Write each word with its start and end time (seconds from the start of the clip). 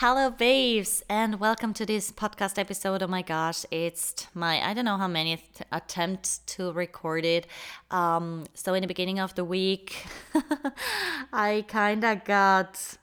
Hello, 0.00 0.30
babes, 0.30 1.02
and 1.08 1.40
welcome 1.40 1.74
to 1.74 1.84
this 1.84 2.12
podcast 2.12 2.56
episode. 2.56 3.02
Oh 3.02 3.08
my 3.08 3.22
gosh, 3.22 3.66
it's 3.72 4.28
my 4.32 4.64
I 4.64 4.72
don't 4.72 4.84
know 4.84 4.96
how 4.96 5.08
many 5.08 5.38
th- 5.38 5.66
attempts 5.72 6.38
to 6.54 6.70
record 6.70 7.24
it. 7.24 7.48
Um, 7.90 8.44
so 8.54 8.74
in 8.74 8.82
the 8.82 8.86
beginning 8.86 9.18
of 9.18 9.34
the 9.34 9.44
week, 9.44 10.06
I 11.32 11.64
kind 11.66 12.04
of 12.04 12.24
got 12.24 12.96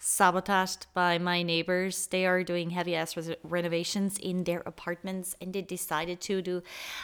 sabotaged 0.00 0.86
by 0.94 1.18
my 1.18 1.44
neighbors. 1.44 2.08
They 2.08 2.26
are 2.26 2.42
doing 2.42 2.70
heavy 2.70 2.96
ass 2.96 3.16
renovations 3.44 4.18
in 4.18 4.42
their 4.42 4.64
apartments, 4.66 5.36
and 5.40 5.52
they 5.52 5.62
decided 5.62 6.20
to 6.22 6.42
do 6.42 6.60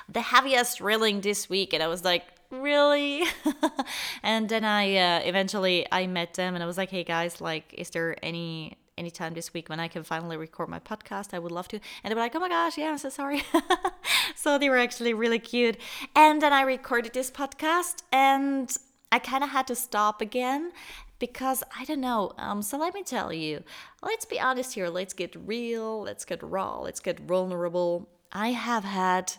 the 0.08 0.22
heaviest 0.22 0.78
drilling 0.78 1.20
this 1.20 1.48
week. 1.48 1.72
And 1.72 1.80
I 1.80 1.86
was 1.86 2.02
like, 2.02 2.24
really 2.50 3.24
and 4.22 4.48
then 4.48 4.64
i 4.64 4.96
uh, 4.96 5.20
eventually 5.24 5.86
i 5.92 6.06
met 6.06 6.34
them 6.34 6.54
and 6.54 6.62
i 6.62 6.66
was 6.66 6.78
like 6.78 6.90
hey 6.90 7.04
guys 7.04 7.40
like 7.40 7.72
is 7.76 7.90
there 7.90 8.16
any 8.22 8.76
any 8.98 9.10
time 9.10 9.34
this 9.34 9.52
week 9.52 9.68
when 9.68 9.80
i 9.80 9.88
can 9.88 10.02
finally 10.02 10.36
record 10.36 10.68
my 10.68 10.78
podcast 10.78 11.34
i 11.34 11.38
would 11.38 11.52
love 11.52 11.68
to 11.68 11.78
and 12.02 12.10
they 12.10 12.14
were 12.14 12.20
like 12.20 12.34
oh 12.34 12.40
my 12.40 12.48
gosh 12.48 12.78
yeah 12.78 12.90
i'm 12.90 12.98
so 12.98 13.08
sorry 13.08 13.42
so 14.34 14.58
they 14.58 14.70
were 14.70 14.78
actually 14.78 15.12
really 15.12 15.38
cute 15.38 15.76
and 16.14 16.40
then 16.40 16.52
i 16.52 16.62
recorded 16.62 17.12
this 17.12 17.30
podcast 17.30 18.02
and 18.12 18.76
i 19.12 19.18
kind 19.18 19.44
of 19.44 19.50
had 19.50 19.66
to 19.66 19.74
stop 19.74 20.20
again 20.20 20.72
because 21.18 21.62
I 21.76 21.84
don't 21.84 22.00
know. 22.00 22.32
Um, 22.36 22.62
so 22.62 22.76
let 22.76 22.94
me 22.94 23.02
tell 23.02 23.32
you, 23.32 23.62
let's 24.02 24.24
be 24.24 24.38
honest 24.38 24.74
here. 24.74 24.88
Let's 24.88 25.14
get 25.14 25.34
real. 25.34 26.02
Let's 26.02 26.24
get 26.24 26.42
raw. 26.42 26.80
Let's 26.80 27.00
get 27.00 27.20
vulnerable. 27.20 28.08
I 28.32 28.48
have 28.50 28.84
had 28.84 29.32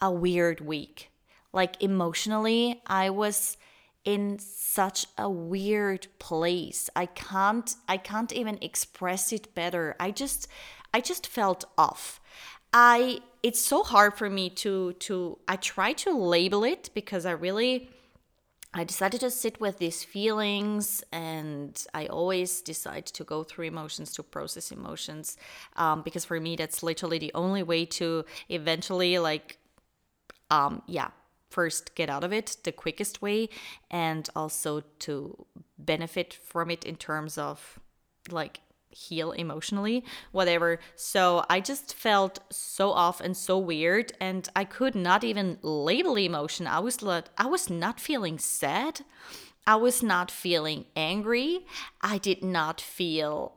a 0.00 0.10
weird 0.10 0.60
week 0.60 1.10
like 1.52 1.82
emotionally 1.82 2.80
i 2.86 3.08
was 3.10 3.56
in 4.04 4.38
such 4.38 5.06
a 5.18 5.28
weird 5.28 6.06
place. 6.18 6.88
I 6.96 7.04
can't 7.06 7.74
i 7.88 7.98
can't 7.98 8.32
even 8.32 8.58
express 8.62 9.32
it 9.32 9.54
better. 9.54 9.96
I 10.00 10.12
just 10.12 10.48
i 10.94 11.00
just 11.00 11.26
felt 11.26 11.64
off. 11.76 12.18
I 12.72 13.20
it's 13.42 13.60
so 13.60 13.82
hard 13.82 14.14
for 14.14 14.30
me 14.30 14.48
to 14.62 14.94
to 14.94 15.38
i 15.46 15.56
try 15.56 15.92
to 16.04 16.10
label 16.12 16.64
it 16.64 16.90
because 16.94 17.26
i 17.26 17.32
really 17.32 17.90
I 18.74 18.84
decided 18.84 19.20
to 19.20 19.30
sit 19.30 19.60
with 19.60 19.78
these 19.78 20.04
feelings, 20.04 21.02
and 21.10 21.72
I 21.94 22.06
always 22.06 22.60
decide 22.60 23.06
to 23.06 23.24
go 23.24 23.42
through 23.42 23.64
emotions 23.64 24.12
to 24.12 24.22
process 24.22 24.70
emotions, 24.70 25.38
um, 25.76 26.02
because 26.02 26.26
for 26.26 26.38
me 26.38 26.54
that's 26.54 26.82
literally 26.82 27.18
the 27.18 27.32
only 27.34 27.62
way 27.62 27.86
to 27.98 28.26
eventually 28.50 29.18
like, 29.18 29.56
um, 30.50 30.82
yeah, 30.86 31.08
first 31.48 31.94
get 31.94 32.10
out 32.10 32.24
of 32.24 32.32
it 32.32 32.56
the 32.64 32.72
quickest 32.72 33.22
way 33.22 33.48
and 33.90 34.28
also 34.36 34.82
to 34.98 35.46
benefit 35.78 36.34
from 36.34 36.70
it 36.70 36.84
in 36.84 36.96
terms 36.96 37.38
of 37.38 37.78
like 38.30 38.60
heal 38.90 39.32
emotionally 39.32 40.04
whatever. 40.32 40.78
So 40.96 41.44
i 41.48 41.60
just 41.60 41.94
felt 41.94 42.40
so 42.50 42.90
off 42.90 43.20
and 43.20 43.36
so 43.36 43.58
weird 43.58 44.12
and 44.20 44.48
i 44.56 44.64
could 44.64 44.94
not 44.94 45.24
even 45.24 45.58
label 45.62 46.14
the 46.14 46.26
emotion. 46.26 46.66
I 46.66 46.80
was 46.80 47.02
like 47.02 47.26
i 47.36 47.46
was 47.46 47.70
not 47.70 48.00
feeling 48.00 48.38
sad. 48.38 49.00
I 49.66 49.76
was 49.76 50.02
not 50.02 50.30
feeling 50.30 50.86
angry. 50.96 51.66
I 52.00 52.18
did 52.18 52.42
not 52.42 52.80
feel 52.80 53.52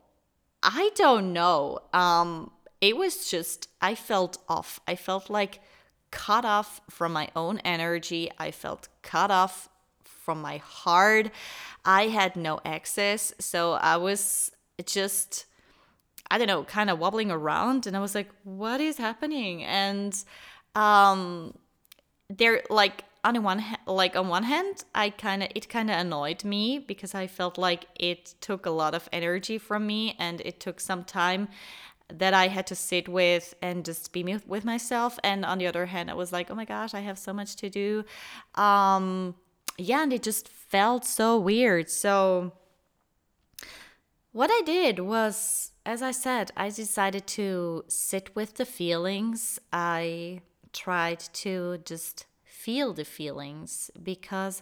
i 0.64 0.92
don't 0.95 1.33
know 1.33 1.80
um 1.94 2.52
it 2.80 2.95
was 2.98 3.30
just 3.30 3.67
i 3.81 3.95
felt 3.95 4.38
off. 4.48 4.80
I 4.88 4.95
felt 4.95 5.30
like 5.30 5.59
cut 6.12 6.45
off 6.45 6.81
from 6.90 7.14
my 7.14 7.30
own 7.36 7.59
energy. 7.59 8.30
I 8.38 8.52
felt 8.52 8.90
cut 9.02 9.31
off 9.31 9.70
from 10.04 10.42
my 10.42 10.58
heart. 10.58 11.31
I 11.84 12.08
had 12.08 12.36
no 12.36 12.59
access. 12.64 13.34
So 13.40 13.73
I 13.73 13.98
was 13.98 14.52
just, 14.86 15.45
I 16.30 16.38
don't 16.38 16.48
know, 16.48 16.64
kind 16.64 16.89
of 16.89 17.00
wobbling 17.00 17.32
around. 17.32 17.88
And 17.88 17.98
I 17.98 18.00
was 18.00 18.14
like, 18.14 18.30
what 18.44 18.80
is 18.80 18.98
happening? 18.98 19.64
And 19.64 20.16
um, 20.76 21.56
they're 22.30 22.61
like, 22.70 23.04
on 23.23 23.43
one 23.43 23.64
like 23.86 24.16
on 24.16 24.30
one 24.30 24.43
hand, 24.43 24.83
I 24.95 25.11
kind 25.11 25.43
of 25.43 25.49
it 25.54 25.70
kind 25.70 25.92
of 25.92 25.98
annoyed 25.99 26.43
me 26.43 26.80
because 26.80 27.14
I 27.14 27.28
felt 27.28 27.58
like 27.58 27.86
it 27.95 28.33
took 28.42 28.66
a 28.66 28.72
lot 28.72 28.95
of 28.95 29.08
energy 29.11 29.58
from 29.58 29.86
me 29.86 30.16
and 30.17 30.42
it 30.42 30.60
took 30.60 30.80
some 30.80 31.04
time 31.04 31.48
that 32.17 32.33
I 32.33 32.48
had 32.48 32.67
to 32.67 32.76
sit 32.76 33.08
with 33.08 33.54
and 33.61 33.86
just 33.86 34.11
be 34.11 34.23
with 34.23 34.66
myself. 34.66 35.20
And 35.23 35.45
on 35.45 35.58
the 35.58 35.67
other 35.67 35.86
hand, 35.88 36.10
I 36.10 36.14
was 36.14 36.32
like, 36.32 36.52
oh 36.52 36.55
my 36.55 36.66
gosh, 36.66 36.94
I 36.94 36.99
have 37.02 37.17
so 37.17 37.33
much 37.33 37.55
to 37.58 37.70
do. 37.70 38.04
Um, 38.55 39.36
yeah, 39.77 40.04
and 40.04 40.14
it 40.14 40.23
just 40.23 40.48
felt 40.48 41.05
so 41.05 41.38
weird. 41.38 41.89
So, 41.89 42.54
what 44.32 44.49
I 44.49 44.61
did 44.66 44.99
was, 44.99 45.72
as 45.86 46.02
I 46.02 46.11
said, 46.11 46.52
I 46.55 46.70
decided 46.70 47.27
to 47.27 47.83
sit 47.88 48.33
with 48.36 48.55
the 48.55 48.66
feelings. 48.66 49.60
I 49.73 50.42
tried 50.72 51.20
to 51.33 51.80
just 51.83 52.26
feel 52.43 52.93
the 52.93 53.04
feelings 53.04 53.92
because 54.02 54.61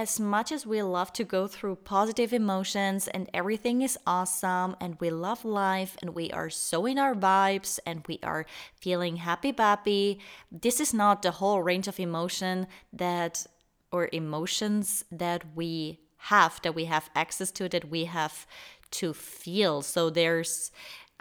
as 0.00 0.18
much 0.18 0.50
as 0.50 0.66
we 0.66 0.82
love 0.82 1.12
to 1.12 1.24
go 1.24 1.46
through 1.46 1.76
positive 1.76 2.32
emotions 2.32 3.06
and 3.06 3.28
everything 3.34 3.82
is 3.82 3.98
awesome 4.06 4.74
and 4.80 4.98
we 4.98 5.10
love 5.10 5.44
life 5.44 5.94
and 6.00 6.14
we 6.14 6.30
are 6.30 6.48
so 6.48 6.86
in 6.86 6.98
our 6.98 7.14
vibes 7.14 7.78
and 7.84 8.02
we 8.08 8.18
are 8.22 8.46
feeling 8.74 9.16
happy 9.16 9.52
bappy, 9.52 10.18
this 10.50 10.80
is 10.80 10.94
not 10.94 11.20
the 11.20 11.32
whole 11.32 11.62
range 11.62 11.86
of 11.86 12.00
emotion 12.00 12.66
that 12.94 13.46
or 13.92 14.08
emotions 14.10 15.04
that 15.12 15.44
we 15.54 16.00
have, 16.16 16.58
that 16.62 16.74
we 16.74 16.86
have 16.86 17.10
access 17.14 17.50
to, 17.50 17.68
that 17.68 17.90
we 17.90 18.06
have 18.06 18.46
to 18.90 19.12
feel. 19.12 19.82
So 19.82 20.08
there's 20.08 20.70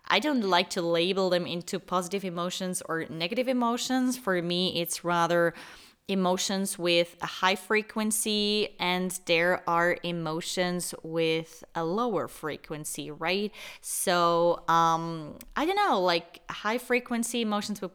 I 0.08 0.20
don't 0.20 0.42
like 0.42 0.70
to 0.72 0.82
label 0.82 1.30
them 1.30 1.46
into 1.46 1.80
positive 1.80 2.24
emotions 2.24 2.82
or 2.88 3.06
negative 3.10 3.50
emotions. 3.50 4.18
For 4.18 4.42
me, 4.42 4.82
it's 4.82 5.04
rather 5.04 5.54
emotions 6.10 6.78
with 6.78 7.16
a 7.22 7.26
high 7.26 7.56
frequency 7.56 8.76
and 8.80 9.20
there 9.26 9.64
are 9.68 9.98
emotions 10.04 10.94
with 11.04 11.64
a 11.76 11.84
lower 11.84 12.28
frequency 12.28 13.12
right? 13.12 13.52
So 13.82 14.64
um 14.68 15.36
i 15.56 15.66
don't 15.66 15.76
know 15.76 16.02
like 16.02 16.42
high 16.50 16.78
frequency 16.78 17.42
emotions 17.42 17.82
would 17.82 17.94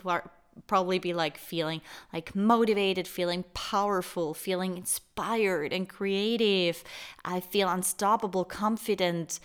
probably 0.67 0.99
be 0.99 1.13
like 1.13 1.37
feeling 1.37 1.81
like 2.13 2.35
motivated 2.35 3.09
feeling 3.09 3.45
powerful 3.55 4.35
feeling 4.35 4.77
inspired 4.77 5.73
and 5.73 5.89
creative. 5.89 6.85
I 7.25 7.41
feel 7.41 7.69
unstoppable 7.69 8.45
confident 8.45 9.41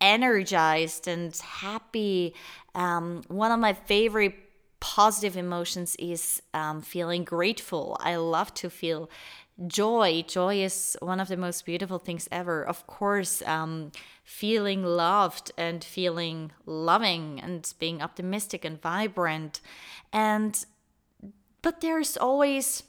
energized 0.00 1.08
and 1.08 1.34
happy. 1.36 2.34
Um, 2.74 3.22
one 3.28 3.52
of 3.52 3.60
my 3.60 3.72
favorite 3.72 4.34
positive 4.84 5.34
emotions 5.34 5.96
is 5.98 6.42
um, 6.52 6.82
feeling 6.82 7.24
grateful. 7.24 7.96
I 8.00 8.16
love 8.16 8.52
to 8.52 8.68
feel 8.68 9.08
joy. 9.66 10.22
Joy 10.28 10.62
is 10.62 10.94
one 11.00 11.20
of 11.20 11.28
the 11.28 11.38
most 11.38 11.64
beautiful 11.64 11.98
things 11.98 12.28
ever. 12.30 12.62
Of 12.62 12.86
course, 12.86 13.40
um, 13.46 13.92
feeling 14.24 14.84
loved 14.84 15.52
and 15.56 15.82
feeling 15.82 16.52
loving 16.66 17.40
and 17.40 17.72
being 17.78 18.02
optimistic 18.02 18.62
and 18.62 18.78
vibrant. 18.78 19.62
And, 20.12 20.62
but 21.62 21.80
there's 21.80 22.18
always 22.18 22.82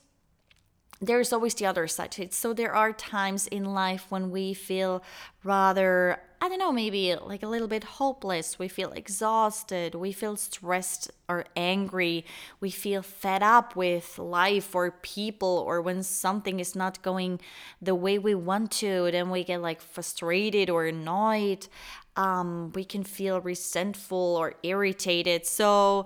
there's 1.01 1.31
always 1.31 1.53
the 1.55 1.65
other 1.65 1.87
side 1.87 2.11
to 2.11 2.23
it. 2.23 2.33
So 2.33 2.53
there 2.53 2.73
are 2.75 2.91
times 2.91 3.47
in 3.47 3.65
life 3.65 4.05
when 4.09 4.31
we 4.31 4.53
feel 4.53 5.03
rather, 5.43 6.19
I 6.41 6.49
don't 6.49 6.59
know, 6.59 6.71
maybe 6.71 7.15
like 7.15 7.43
a 7.43 7.47
little 7.47 7.67
bit 7.67 7.83
hopeless. 7.83 8.59
We 8.59 8.67
feel 8.67 8.91
exhausted. 8.91 9.95
We 9.95 10.11
feel 10.11 10.35
stressed 10.35 11.09
or 11.27 11.45
angry. 11.55 12.25
We 12.59 12.69
feel 12.69 13.01
fed 13.01 13.41
up 13.41 13.75
with 13.75 14.19
life 14.19 14.75
or 14.75 14.91
people, 14.91 15.63
or 15.67 15.81
when 15.81 16.03
something 16.03 16.59
is 16.59 16.75
not 16.75 17.01
going 17.01 17.39
the 17.81 17.95
way 17.95 18.19
we 18.19 18.35
want 18.35 18.71
to, 18.73 19.09
then 19.11 19.29
we 19.29 19.43
get 19.43 19.61
like 19.61 19.81
frustrated 19.81 20.69
or 20.69 20.85
annoyed. 20.85 21.67
Um, 22.15 22.71
we 22.73 22.83
can 22.85 23.03
feel 23.03 23.41
resentful 23.41 24.35
or 24.37 24.55
irritated. 24.63 25.45
So, 25.45 26.05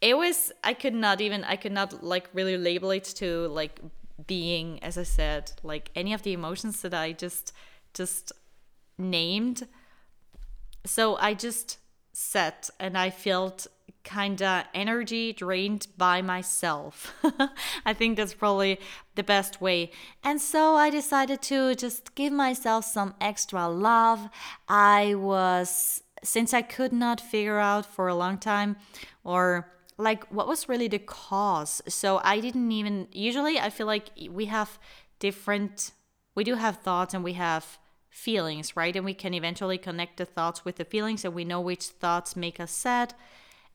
it 0.00 0.16
was 0.16 0.50
i 0.64 0.72
could 0.72 0.94
not 0.94 1.20
even 1.20 1.44
i 1.44 1.56
could 1.56 1.72
not 1.72 2.02
like 2.02 2.28
really 2.32 2.56
label 2.56 2.90
it 2.90 3.04
to 3.04 3.48
like 3.48 3.80
being 4.26 4.82
as 4.82 4.96
i 4.96 5.02
said 5.02 5.52
like 5.62 5.90
any 5.94 6.12
of 6.12 6.22
the 6.22 6.32
emotions 6.32 6.80
that 6.82 6.94
i 6.94 7.12
just 7.12 7.52
just 7.92 8.32
named. 9.00 9.66
So 10.86 11.16
i 11.16 11.34
just 11.34 11.78
sat 12.12 12.70
and 12.78 12.96
i 12.98 13.10
felt 13.10 13.66
kind 14.02 14.40
of 14.42 14.64
energy 14.74 15.32
drained 15.32 15.86
by 15.96 16.22
myself. 16.22 17.14
I 17.84 17.92
think 17.92 18.16
that's 18.16 18.34
probably 18.34 18.80
the 19.14 19.22
best 19.22 19.60
way. 19.60 19.90
And 20.24 20.40
so 20.40 20.74
i 20.74 20.90
decided 20.90 21.42
to 21.42 21.74
just 21.74 22.14
give 22.14 22.32
myself 22.32 22.84
some 22.84 23.14
extra 23.20 23.68
love. 23.68 24.28
I 24.68 25.14
was 25.14 26.02
since 26.22 26.52
i 26.52 26.62
could 26.62 26.92
not 26.92 27.20
figure 27.20 27.58
out 27.58 27.86
for 27.86 28.06
a 28.08 28.14
long 28.14 28.36
time 28.38 28.76
or 29.24 29.72
like 29.96 30.24
what 30.30 30.48
was 30.48 30.68
really 30.68 30.88
the 30.88 30.98
cause? 30.98 31.82
So 31.88 32.20
i 32.24 32.40
didn't 32.40 32.72
even 32.72 33.08
usually 33.12 33.58
i 33.58 33.70
feel 33.70 33.86
like 33.86 34.10
we 34.30 34.46
have 34.46 34.78
different 35.18 35.92
we 36.34 36.44
do 36.44 36.54
have 36.54 36.78
thoughts 36.78 37.12
and 37.14 37.22
we 37.22 37.34
have 37.34 37.78
feelings, 38.10 38.76
right? 38.76 38.94
And 38.94 39.04
we 39.04 39.14
can 39.14 39.32
eventually 39.32 39.78
connect 39.78 40.18
the 40.18 40.26
thoughts 40.26 40.64
with 40.64 40.76
the 40.76 40.84
feelings 40.84 41.24
and 41.24 41.32
we 41.32 41.44
know 41.44 41.60
which 41.60 41.84
thoughts 41.86 42.36
make 42.36 42.60
us 42.60 42.72
sad. 42.72 43.14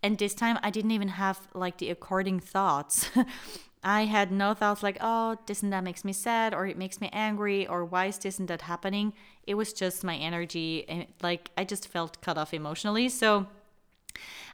And 0.04 0.18
this 0.18 0.36
time 0.36 0.60
I 0.62 0.70
didn't 0.70 0.92
even 0.92 1.08
have 1.08 1.48
like 1.54 1.80
the 1.80 1.90
according 1.90 2.42
thoughts. 2.42 3.10
I 3.86 4.06
had 4.06 4.32
no 4.32 4.56
thoughts 4.56 4.82
like, 4.82 4.98
oh, 5.00 5.38
this 5.46 5.62
and 5.62 5.72
that 5.72 5.84
makes 5.84 6.04
me 6.04 6.12
sad, 6.12 6.56
or 6.56 6.66
it 6.66 6.76
makes 6.76 7.00
me 7.00 7.08
angry, 7.14 7.68
or 7.68 7.86
why 7.86 8.08
is 8.08 8.18
this 8.18 8.40
and 8.40 8.48
that 8.48 8.64
happening? 8.64 9.14
It 9.46 9.54
was 9.54 9.74
just 9.74 10.04
my 10.04 10.16
energy, 10.16 10.86
and 10.90 11.06
like 11.22 11.52
I 11.56 11.66
just 11.66 11.88
felt 11.88 12.20
cut 12.22 12.36
off 12.36 12.52
emotionally. 12.52 13.10
So 13.10 13.46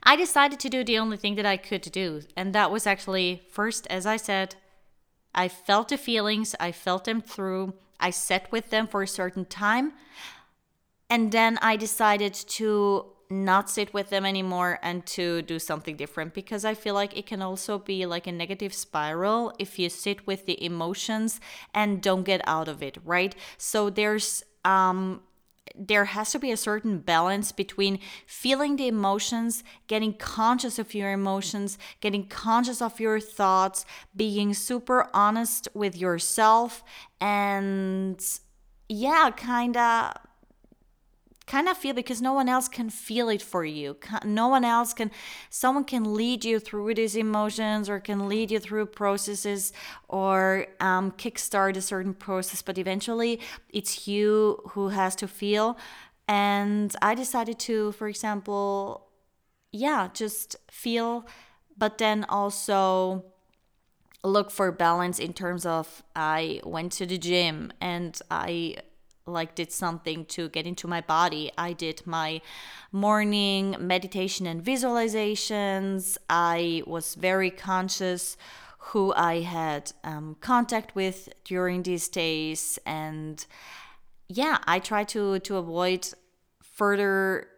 I 0.02 0.16
decided 0.16 0.60
to 0.60 0.68
do 0.68 0.84
the 0.84 0.98
only 0.98 1.16
thing 1.16 1.36
that 1.36 1.46
I 1.46 1.56
could 1.56 1.80
do, 1.80 2.20
and 2.36 2.54
that 2.54 2.70
was 2.70 2.86
actually 2.86 3.42
first, 3.50 3.86
as 3.86 4.04
I 4.04 4.18
said, 4.18 4.56
I 5.34 5.48
felt 5.48 5.88
the 5.88 5.96
feelings, 5.96 6.54
I 6.60 6.70
felt 6.70 7.04
them 7.04 7.22
through, 7.22 7.72
I 8.02 8.10
sat 8.10 8.52
with 8.52 8.68
them 8.68 8.86
for 8.86 9.02
a 9.02 9.08
certain 9.08 9.46
time, 9.46 9.94
and 11.08 11.32
then 11.32 11.58
I 11.62 11.76
decided 11.76 12.34
to 12.34 13.06
not 13.32 13.70
sit 13.70 13.94
with 13.94 14.10
them 14.10 14.26
anymore 14.26 14.78
and 14.82 15.06
to 15.06 15.42
do 15.42 15.58
something 15.58 15.96
different 15.96 16.34
because 16.34 16.64
I 16.64 16.74
feel 16.74 16.94
like 16.94 17.16
it 17.16 17.26
can 17.26 17.40
also 17.40 17.78
be 17.78 18.04
like 18.04 18.26
a 18.26 18.32
negative 18.32 18.74
spiral 18.74 19.54
if 19.58 19.78
you 19.78 19.88
sit 19.88 20.26
with 20.26 20.44
the 20.44 20.62
emotions 20.62 21.40
and 21.72 22.02
don't 22.02 22.24
get 22.24 22.42
out 22.46 22.68
of 22.68 22.82
it, 22.82 22.98
right? 23.04 23.34
So 23.56 23.88
there's 23.88 24.44
um 24.64 25.22
there 25.74 26.06
has 26.06 26.32
to 26.32 26.38
be 26.38 26.50
a 26.50 26.56
certain 26.56 26.98
balance 26.98 27.52
between 27.52 27.98
feeling 28.26 28.76
the 28.76 28.88
emotions, 28.88 29.62
getting 29.86 30.12
conscious 30.14 30.78
of 30.78 30.94
your 30.94 31.12
emotions, 31.12 31.78
getting 32.00 32.26
conscious 32.26 32.82
of 32.82 33.00
your 33.00 33.20
thoughts, 33.20 33.84
being 34.14 34.54
super 34.54 35.08
honest 35.14 35.68
with 35.74 35.96
yourself, 35.96 36.82
and 37.20 38.22
yeah, 38.88 39.30
kind 39.30 39.76
of 39.76 40.14
kind 41.52 41.68
of 41.68 41.76
feel 41.76 41.92
because 41.92 42.22
no 42.22 42.32
one 42.32 42.48
else 42.48 42.66
can 42.66 42.88
feel 42.88 43.28
it 43.28 43.42
for 43.42 43.62
you. 43.62 43.94
No 44.24 44.48
one 44.48 44.64
else 44.64 44.94
can 44.94 45.10
someone 45.50 45.84
can 45.84 46.14
lead 46.14 46.46
you 46.46 46.58
through 46.58 46.94
these 46.94 47.14
emotions 47.14 47.90
or 47.90 48.00
can 48.00 48.26
lead 48.26 48.50
you 48.50 48.58
through 48.58 48.86
processes 48.86 49.70
or 50.08 50.66
um, 50.80 51.12
kickstart 51.12 51.76
a 51.76 51.82
certain 51.82 52.14
process 52.14 52.62
but 52.62 52.78
eventually 52.78 53.38
it's 53.68 54.08
you 54.08 54.62
who 54.70 54.88
has 54.88 55.14
to 55.16 55.28
feel. 55.28 55.76
And 56.26 56.96
i 57.02 57.14
decided 57.14 57.58
to 57.68 57.92
for 57.92 58.08
example 58.08 59.08
yeah 59.84 60.08
just 60.22 60.56
feel 60.70 61.26
but 61.76 61.98
then 61.98 62.24
also 62.28 63.24
look 64.24 64.50
for 64.50 64.72
balance 64.72 65.18
in 65.18 65.32
terms 65.32 65.66
of 65.66 66.02
i 66.14 66.60
went 66.64 66.92
to 66.98 67.04
the 67.04 67.18
gym 67.18 67.72
and 67.80 68.12
i 68.30 68.76
like 69.26 69.54
did 69.54 69.72
something 69.72 70.24
to 70.26 70.48
get 70.48 70.66
into 70.66 70.88
my 70.88 71.00
body. 71.00 71.50
I 71.56 71.72
did 71.72 72.02
my 72.06 72.40
morning 72.90 73.76
meditation 73.78 74.46
and 74.46 74.62
visualizations. 74.62 76.16
I 76.28 76.82
was 76.86 77.14
very 77.14 77.50
conscious 77.50 78.36
who 78.86 79.12
I 79.14 79.40
had 79.40 79.92
um, 80.02 80.36
contact 80.40 80.96
with 80.96 81.28
during 81.44 81.84
these 81.84 82.08
days, 82.08 82.78
and 82.84 83.44
yeah, 84.28 84.58
I 84.66 84.80
try 84.80 85.04
to 85.04 85.38
to 85.38 85.56
avoid 85.56 86.08
further 86.62 87.48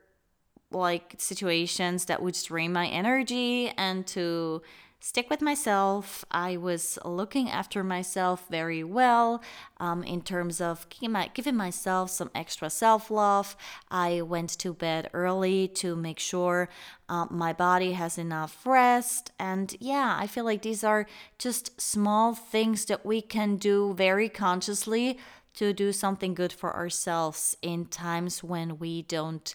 like 0.71 1.15
situations 1.19 2.07
that 2.07 2.21
would 2.21 2.37
drain 2.45 2.73
my 2.73 2.89
energy 2.89 3.73
and 3.77 4.07
to 4.09 4.61
stick 5.05 5.29
with 5.29 5.43
myself. 5.43 6.25
I 6.31 6.57
was 6.57 6.99
looking 7.05 7.51
after 7.51 7.85
myself 7.85 8.47
very 8.49 8.83
well 8.83 9.43
um, 9.79 10.03
in 10.03 10.23
terms 10.23 10.63
of 10.63 10.87
giving 10.89 11.55
myself 11.55 12.09
some 12.09 12.31
extra 12.35 12.71
self 12.71 13.11
love. 13.11 13.55
I 13.91 14.23
went 14.23 14.59
to 14.61 14.73
bed 14.73 15.11
early 15.13 15.69
to 15.83 15.95
make 15.95 16.19
sure 16.19 16.71
uh, 17.11 17.27
my 17.29 17.53
body 17.53 17.93
has 17.93 18.17
enough 18.17 18.67
rest. 18.67 19.31
And 19.39 19.77
yeah, 19.79 20.17
I 20.19 20.27
feel 20.27 20.47
like 20.47 20.63
these 20.63 20.83
are 20.83 21.07
just 21.39 21.79
small 21.79 22.35
things 22.35 22.87
that 22.87 23.05
we 23.05 23.21
can 23.21 23.57
do 23.57 23.93
very 23.93 24.31
consciously 24.31 25.19
to 25.57 25.75
do 25.75 25.93
something 25.93 26.33
good 26.33 26.53
for 26.53 26.75
ourselves 26.75 27.59
in 27.61 27.85
times 27.85 28.43
when 28.43 28.79
we 28.79 29.03
don't 29.03 29.55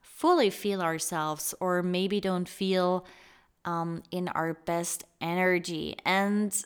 fully 0.00 0.48
feel 0.48 0.80
ourselves 0.80 1.54
or 1.58 1.82
maybe 1.82 2.20
don't 2.20 2.48
feel 2.48 3.04
um, 3.66 4.02
in 4.10 4.28
our 4.28 4.54
best 4.54 5.04
energy. 5.20 5.96
And 6.04 6.56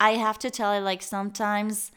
I 0.00 0.12
have 0.12 0.38
to 0.40 0.50
tell 0.50 0.74
you, 0.74 0.80
like, 0.80 1.02
sometimes, 1.02 1.92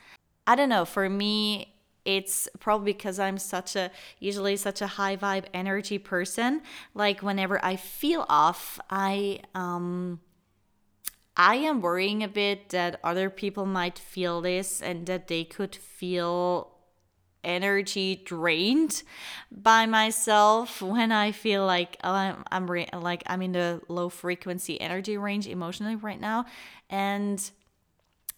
I 0.45 0.55
don't 0.55 0.69
know, 0.69 0.83
for 0.83 1.07
me, 1.09 1.75
it's 2.03 2.49
probably 2.59 2.93
because 2.93 3.19
I'm 3.19 3.37
such 3.37 3.75
a 3.75 3.91
usually 4.19 4.55
such 4.57 4.81
a 4.81 4.87
high 4.87 5.15
vibe 5.15 5.45
energy 5.53 5.99
person. 5.99 6.61
Like 6.95 7.21
whenever 7.21 7.63
I 7.63 7.75
feel 7.75 8.25
off, 8.27 8.79
I 8.89 9.41
um 9.53 10.19
I 11.37 11.55
am 11.55 11.81
worrying 11.81 12.23
a 12.23 12.27
bit 12.27 12.69
that 12.69 12.99
other 13.03 13.29
people 13.29 13.65
might 13.65 13.97
feel 13.97 14.41
this 14.41 14.81
and 14.81 15.05
that 15.05 15.27
they 15.27 15.43
could 15.43 15.75
feel 15.75 16.71
energy 17.43 18.21
drained 18.23 19.03
by 19.51 19.85
myself 19.85 20.81
when 20.81 21.11
I 21.11 21.31
feel 21.31 21.65
like 21.65 21.97
oh, 22.03 22.11
I'm, 22.11 22.43
I'm 22.51 22.69
re- 22.69 22.89
like 22.93 23.23
I'm 23.27 23.41
in 23.41 23.51
the 23.53 23.81
low 23.87 24.09
frequency 24.09 24.79
energy 24.79 25.17
range 25.17 25.47
emotionally 25.47 25.95
right 25.95 26.19
now, 26.19 26.45
and 26.89 27.51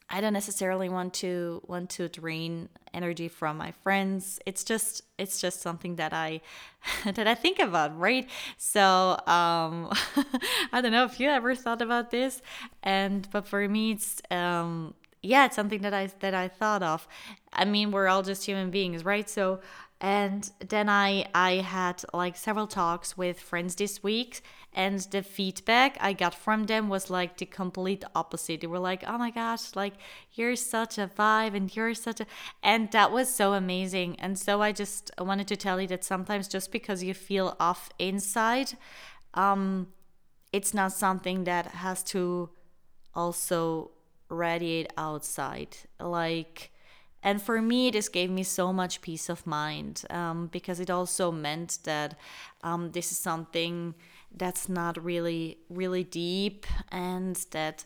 I 0.10 0.22
don't 0.22 0.34
necessarily 0.34 0.90
want 0.90 1.16
to 1.16 1.62
want 1.66 1.90
to 1.92 2.08
drain 2.08 2.70
energy 2.94 3.28
from 3.28 3.58
my 3.58 3.72
friends. 3.72 4.40
It's 4.46 4.64
just 4.64 5.02
it's 5.18 5.42
just 5.42 5.62
something 5.62 5.96
that 5.96 6.14
I 6.14 6.42
that 7.06 7.28
I 7.28 7.36
think 7.36 7.60
about, 7.60 7.98
right? 8.00 8.30
So 8.58 9.18
um 9.26 9.92
I 10.72 10.82
don't 10.82 10.92
know 10.92 11.06
if 11.06 11.20
you 11.20 11.30
ever 11.30 11.56
thought 11.56 11.82
about 11.82 12.12
this 12.12 12.42
and 12.84 13.28
but 13.32 13.48
for 13.48 13.68
me 13.68 13.94
it's 13.94 14.22
um 14.30 14.94
yeah, 15.24 15.46
it's 15.46 15.56
something 15.56 15.82
that 15.82 15.94
I 15.94 16.08
that 16.20 16.34
I 16.34 16.50
thought 16.50 16.84
of. 16.84 17.08
I 17.54 17.66
mean, 17.66 17.92
we're 17.92 18.08
all 18.08 18.24
just 18.24 18.46
human 18.46 18.70
beings, 18.72 19.06
right? 19.06 19.30
So, 19.30 19.62
and 20.02 20.52
then 20.60 20.90
I 20.90 21.26
I 21.34 21.54
had 21.56 22.04
like 22.14 22.36
several 22.36 22.68
talks 22.68 23.18
with 23.18 23.40
friends 23.40 23.76
this 23.76 24.04
week, 24.04 24.42
and 24.74 25.00
the 25.00 25.24
feedback 25.24 25.98
I 26.02 26.12
got 26.14 26.36
from 26.36 26.66
them 26.66 26.90
was 26.90 27.10
like 27.10 27.38
the 27.38 27.46
complete 27.46 28.04
opposite. 28.14 28.62
They 28.62 28.68
were 28.68 28.80
like, 28.80 29.04
"Oh 29.08 29.18
my 29.18 29.32
gosh, 29.32 29.76
like 29.76 29.94
you're 30.34 30.58
such 30.58 30.98
a 30.98 31.08
vibe, 31.08 31.56
and 31.56 31.74
you're 31.74 31.94
such 31.94 32.20
a," 32.20 32.26
and 32.62 32.92
that 32.92 33.12
was 33.14 33.34
so 33.34 33.54
amazing. 33.54 34.20
And 34.20 34.38
so 34.38 34.62
I 34.62 34.74
just 34.74 35.10
wanted 35.18 35.48
to 35.48 35.56
tell 35.56 35.80
you 35.80 35.88
that 35.88 36.04
sometimes 36.04 36.50
just 36.50 36.72
because 36.72 37.02
you 37.02 37.14
feel 37.14 37.56
off 37.62 37.90
inside, 37.98 38.74
um, 39.36 39.88
it's 40.52 40.74
not 40.74 40.92
something 40.92 41.46
that 41.46 41.68
has 41.68 42.04
to 42.04 42.50
also 43.16 43.92
radiate 44.34 44.92
outside. 44.98 45.78
Like, 46.00 46.72
and 47.22 47.42
for 47.42 47.62
me, 47.62 47.90
this 47.90 48.10
gave 48.10 48.30
me 48.30 48.44
so 48.44 48.74
much 48.74 49.02
peace 49.02 49.30
of 49.30 49.48
mind 49.48 50.04
um, 50.10 50.48
because 50.48 50.80
it 50.80 50.90
also 50.90 51.32
meant 51.32 51.80
that 51.84 52.18
um, 52.64 52.92
this 52.92 53.12
is 53.12 53.18
something 53.18 53.96
that's 54.36 54.68
not 54.68 55.02
really, 55.04 55.58
really 55.70 56.04
deep 56.04 56.66
and 56.92 57.36
that, 57.52 57.86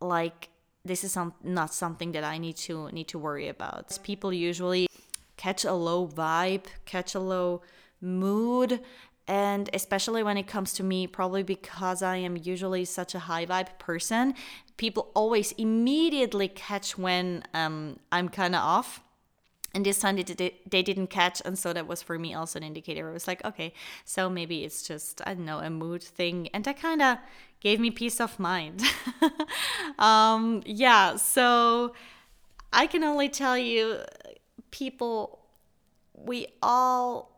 like, 0.00 0.50
this 0.84 1.04
is 1.04 1.12
some, 1.12 1.34
not 1.42 1.72
something 1.72 2.12
that 2.12 2.24
I 2.24 2.38
need 2.38 2.56
to 2.56 2.90
need 2.90 3.08
to 3.08 3.18
worry 3.18 3.48
about. 3.48 3.98
People 4.02 4.32
usually 4.32 4.88
catch 5.36 5.64
a 5.64 5.72
low 5.72 6.06
vibe, 6.06 6.66
catch 6.84 7.14
a 7.14 7.20
low 7.20 7.62
mood, 8.00 8.80
and 9.28 9.70
especially 9.72 10.22
when 10.22 10.36
it 10.36 10.46
comes 10.46 10.72
to 10.74 10.82
me, 10.82 11.06
probably 11.06 11.42
because 11.42 12.02
I 12.02 12.16
am 12.16 12.36
usually 12.36 12.84
such 12.84 13.14
a 13.14 13.20
high 13.20 13.46
vibe 13.46 13.78
person, 13.78 14.34
people 14.76 15.10
always 15.14 15.52
immediately 15.52 16.48
catch 16.48 16.98
when 16.98 17.44
um, 17.54 17.98
I'm 18.10 18.28
kind 18.28 18.54
of 18.54 18.62
off. 18.62 19.00
And 19.74 19.86
this 19.86 20.00
time 20.00 20.16
they, 20.16 20.22
did, 20.22 20.52
they 20.68 20.82
didn't 20.82 21.06
catch, 21.06 21.40
and 21.46 21.58
so 21.58 21.72
that 21.72 21.86
was 21.86 22.02
for 22.02 22.18
me 22.18 22.34
also 22.34 22.58
an 22.58 22.62
indicator. 22.62 23.08
I 23.08 23.12
was 23.12 23.26
like, 23.26 23.42
okay, 23.42 23.72
so 24.04 24.28
maybe 24.28 24.64
it's 24.64 24.82
just 24.82 25.22
I 25.24 25.32
don't 25.32 25.46
know 25.46 25.60
a 25.60 25.70
mood 25.70 26.02
thing, 26.02 26.48
and 26.52 26.62
that 26.64 26.78
kind 26.78 27.00
of 27.00 27.16
gave 27.60 27.80
me 27.80 27.90
peace 27.90 28.20
of 28.20 28.38
mind. 28.38 28.82
um, 29.98 30.62
yeah, 30.66 31.16
so 31.16 31.94
I 32.70 32.86
can 32.86 33.02
only 33.02 33.30
tell 33.30 33.56
you, 33.56 34.00
people, 34.70 35.38
we 36.12 36.48
all 36.62 37.30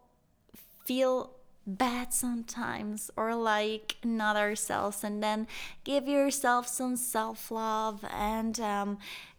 feel 0.85 1.34
bad 1.67 2.13
sometimes 2.13 3.11
or 3.17 3.35
like 3.35 3.97
not 4.05 4.37
ourselves 4.37 5.03
and 5.03 5.23
then 5.23 5.47
give 5.85 6.07
yourself 6.07 6.69
some 6.69 6.97
self-love 6.97 8.05
and 8.13 8.61
um, 8.61 8.99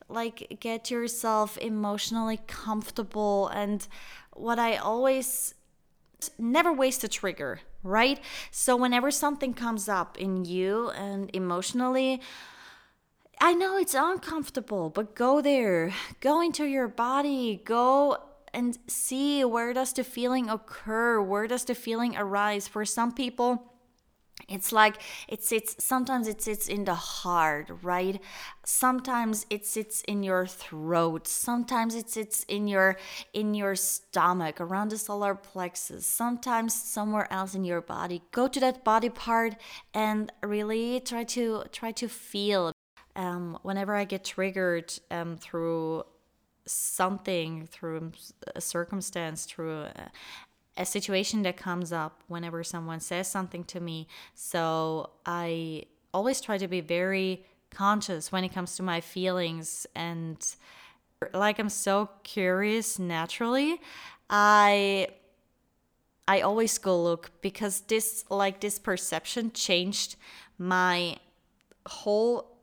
like 0.09 0.57
get 0.59 0.89
yourself 0.89 1.57
emotionally 1.57 2.39
comfortable 2.47 3.47
and 3.49 3.87
what 4.33 4.57
i 4.57 4.75
always 4.75 5.53
never 6.39 6.73
waste 6.73 7.03
a 7.03 7.07
trigger 7.07 7.59
right 7.83 8.19
so 8.49 8.75
whenever 8.75 9.11
something 9.11 9.53
comes 9.53 9.87
up 9.87 10.17
in 10.17 10.45
you 10.45 10.89
and 10.91 11.29
emotionally 11.33 12.21
I 13.41 13.53
know 13.53 13.77
it's 13.77 13.93
uncomfortable, 13.93 14.89
but 14.89 15.13
go 15.13 15.41
there. 15.41 15.93
Go 16.21 16.39
into 16.39 16.63
your 16.63 16.87
body. 16.87 17.61
Go 17.65 18.17
and 18.55 18.77
see 18.87 19.43
where 19.43 19.73
does 19.73 19.93
the 19.93 20.03
feeling 20.03 20.49
occur 20.49 21.21
where 21.21 21.47
does 21.47 21.65
the 21.65 21.75
feeling 21.75 22.15
arise. 22.17 22.67
For 22.67 22.85
some 22.85 23.11
people 23.11 23.71
it's 24.49 24.71
like 24.71 25.01
it 25.27 25.43
sits 25.43 25.75
sometimes 25.83 26.27
it 26.27 26.41
sits 26.41 26.67
in 26.67 26.85
the 26.85 26.95
heart 26.95 27.69
right? 27.81 28.21
Sometimes 28.63 29.45
it 29.49 29.65
sits 29.65 30.01
in 30.07 30.23
your 30.23 30.45
throat. 30.47 31.27
Sometimes 31.27 31.95
it 31.95 32.09
sits 32.09 32.43
in 32.45 32.67
your 32.67 32.97
in 33.33 33.53
your 33.53 33.75
stomach 33.75 34.61
around 34.61 34.91
the 34.91 34.97
solar 34.97 35.35
plexus. 35.35 36.05
Sometimes 36.05 36.73
somewhere 36.73 37.31
else 37.31 37.55
in 37.55 37.63
your 37.65 37.81
body. 37.81 38.21
Go 38.31 38.47
to 38.47 38.59
that 38.59 38.83
body 38.83 39.09
part 39.09 39.55
and 39.93 40.31
really 40.43 40.99
try 40.99 41.23
to 41.25 41.63
try 41.71 41.91
to 41.91 42.07
feel 42.07 42.71
um, 43.15 43.57
whenever 43.63 43.95
i 43.95 44.03
get 44.03 44.25
triggered 44.25 44.93
um, 45.09 45.37
through 45.37 46.03
something 46.65 47.67
through 47.67 48.11
a 48.55 48.61
circumstance 48.61 49.45
through 49.45 49.81
a, 49.81 50.11
a 50.77 50.85
situation 50.85 51.43
that 51.43 51.57
comes 51.57 51.91
up 51.91 52.21
whenever 52.27 52.63
someone 52.63 52.99
says 52.99 53.27
something 53.27 53.63
to 53.65 53.79
me. 53.79 54.07
So 54.33 55.11
I 55.25 55.83
always 56.13 56.41
try 56.41 56.57
to 56.57 56.67
be 56.67 56.81
very 56.81 57.45
conscious 57.69 58.31
when 58.31 58.43
it 58.43 58.53
comes 58.53 58.75
to 58.77 58.83
my 58.83 59.01
feelings 59.01 59.85
and 59.95 60.37
er, 61.21 61.29
like 61.33 61.59
I'm 61.59 61.69
so 61.69 62.09
curious 62.23 62.97
naturally. 62.99 63.79
I 64.29 65.09
I 66.27 66.41
always 66.41 66.77
go 66.79 67.01
look 67.01 67.31
because 67.41 67.81
this 67.81 68.25
like 68.29 68.59
this 68.61 68.79
perception 68.79 69.51
changed 69.51 70.15
my 70.57 71.17
whole 71.85 72.54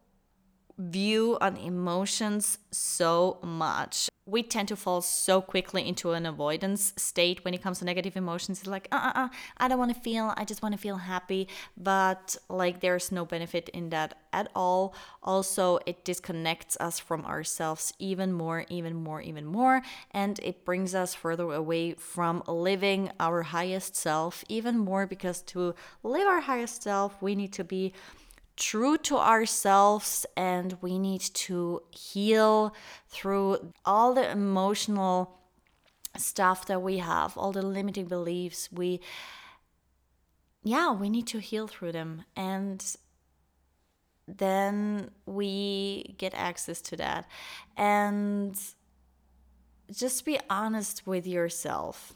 view 0.78 1.38
on 1.40 1.56
emotions 1.56 2.58
so 2.70 3.38
much. 3.42 4.08
We 4.24 4.44
tend 4.44 4.68
to 4.68 4.76
fall 4.76 5.00
so 5.00 5.40
quickly 5.40 5.86
into 5.86 6.12
an 6.12 6.26
avoidance 6.26 6.92
state 6.96 7.44
when 7.44 7.54
it 7.54 7.62
comes 7.62 7.80
to 7.80 7.84
negative 7.84 8.16
emotions. 8.16 8.60
It's 8.60 8.68
like, 8.68 8.86
uh 8.92 9.10
uh 9.14 9.18
uh, 9.22 9.28
I 9.58 9.66
don't 9.66 9.78
want 9.78 9.92
to 9.94 10.00
feel, 10.00 10.32
I 10.36 10.44
just 10.44 10.62
want 10.62 10.74
to 10.74 10.80
feel 10.80 10.96
happy. 10.96 11.48
But 11.76 12.36
like, 12.48 12.80
there's 12.80 13.10
no 13.10 13.24
benefit 13.24 13.68
in 13.70 13.90
that 13.90 14.14
at 14.32 14.48
all. 14.54 14.94
Also, 15.24 15.80
it 15.86 16.04
disconnects 16.04 16.76
us 16.78 17.00
from 17.00 17.24
ourselves 17.26 17.92
even 17.98 18.32
more, 18.32 18.64
even 18.68 18.94
more, 18.94 19.20
even 19.20 19.44
more. 19.44 19.82
And 20.12 20.38
it 20.40 20.64
brings 20.64 20.94
us 20.94 21.14
further 21.14 21.50
away 21.52 21.94
from 21.94 22.44
living 22.46 23.10
our 23.18 23.42
highest 23.42 23.96
self 23.96 24.44
even 24.48 24.78
more 24.78 25.06
because 25.06 25.42
to 25.42 25.74
live 26.04 26.28
our 26.28 26.40
highest 26.40 26.84
self, 26.84 27.20
we 27.20 27.34
need 27.34 27.52
to 27.54 27.64
be 27.64 27.92
true 28.62 28.96
to 28.96 29.16
ourselves 29.18 30.24
and 30.36 30.76
we 30.80 30.96
need 30.96 31.20
to 31.20 31.82
heal 31.90 32.72
through 33.08 33.72
all 33.84 34.14
the 34.14 34.30
emotional 34.30 35.40
stuff 36.16 36.66
that 36.66 36.80
we 36.80 36.98
have, 36.98 37.36
all 37.36 37.50
the 37.50 37.60
limiting 37.60 38.06
beliefs. 38.06 38.70
We, 38.70 39.00
yeah, 40.62 40.92
we 40.92 41.10
need 41.10 41.26
to 41.28 41.40
heal 41.40 41.66
through 41.66 41.90
them. 41.90 42.24
And 42.36 42.80
then 44.28 45.10
we 45.26 46.14
get 46.18 46.32
access 46.32 46.80
to 46.82 46.96
that. 46.98 47.28
And 47.76 48.56
just 49.90 50.24
be 50.24 50.38
honest 50.48 51.04
with 51.04 51.26
yourself 51.26 52.14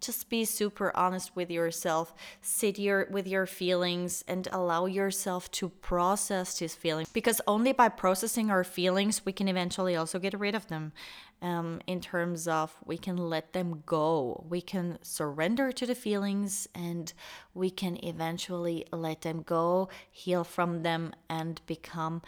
just 0.00 0.28
be 0.28 0.44
super 0.44 0.96
honest 0.96 1.34
with 1.34 1.50
yourself 1.50 2.14
sit 2.40 2.78
your 2.78 3.06
with 3.10 3.26
your 3.26 3.46
feelings 3.46 4.24
and 4.28 4.48
allow 4.52 4.86
yourself 4.86 5.50
to 5.50 5.68
process 5.68 6.58
these 6.58 6.74
feelings 6.74 7.08
because 7.12 7.40
only 7.46 7.72
by 7.72 7.88
processing 7.88 8.50
our 8.50 8.64
feelings 8.64 9.24
we 9.24 9.32
can 9.32 9.48
eventually 9.48 9.96
also 9.96 10.18
get 10.18 10.38
rid 10.38 10.54
of 10.54 10.68
them. 10.68 10.92
Um, 11.40 11.80
in 11.86 12.00
terms 12.00 12.48
of 12.48 12.74
we 12.84 12.98
can 12.98 13.16
let 13.16 13.52
them 13.52 13.84
go. 13.86 14.44
We 14.48 14.60
can 14.60 14.98
surrender 15.02 15.70
to 15.70 15.86
the 15.86 15.94
feelings 15.94 16.66
and 16.74 17.12
we 17.54 17.70
can 17.70 17.96
eventually 18.04 18.84
let 18.92 19.20
them 19.20 19.42
go 19.42 19.88
heal 20.10 20.42
from 20.42 20.82
them 20.82 21.12
and 21.30 21.60
become 21.66 22.22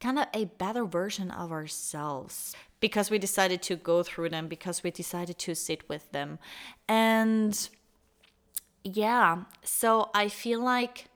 kind 0.00 0.18
of 0.18 0.26
a 0.34 0.46
better 0.46 0.84
version 0.84 1.30
of 1.30 1.52
ourselves 1.52 2.54
because 2.80 3.10
we 3.10 3.18
decided 3.18 3.60
to 3.62 3.76
go 3.76 4.02
through 4.02 4.30
them, 4.30 4.48
because 4.48 4.82
we 4.82 4.90
decided 4.90 5.38
to 5.38 5.54
sit 5.54 5.88
with 5.88 6.10
them. 6.12 6.38
And 6.88 7.68
yeah, 8.82 9.42
so 9.62 10.10
I 10.14 10.28
feel 10.28 10.62
like 10.62 11.06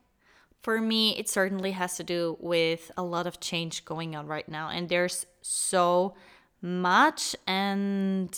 for 0.63 0.81
me, 0.81 1.17
it 1.17 1.29
certainly 1.29 1.73
has 1.73 1.97
to 1.97 2.05
do 2.05 2.37
with 2.41 2.91
a 2.97 3.03
lot 3.03 3.27
of 3.27 3.41
change 3.41 3.85
going 3.85 4.15
on 4.15 4.27
right 4.27 4.49
now. 4.49 4.69
And 4.69 4.89
there's 4.89 5.27
so 5.43 6.15
much. 6.63 7.37
And 7.47 8.37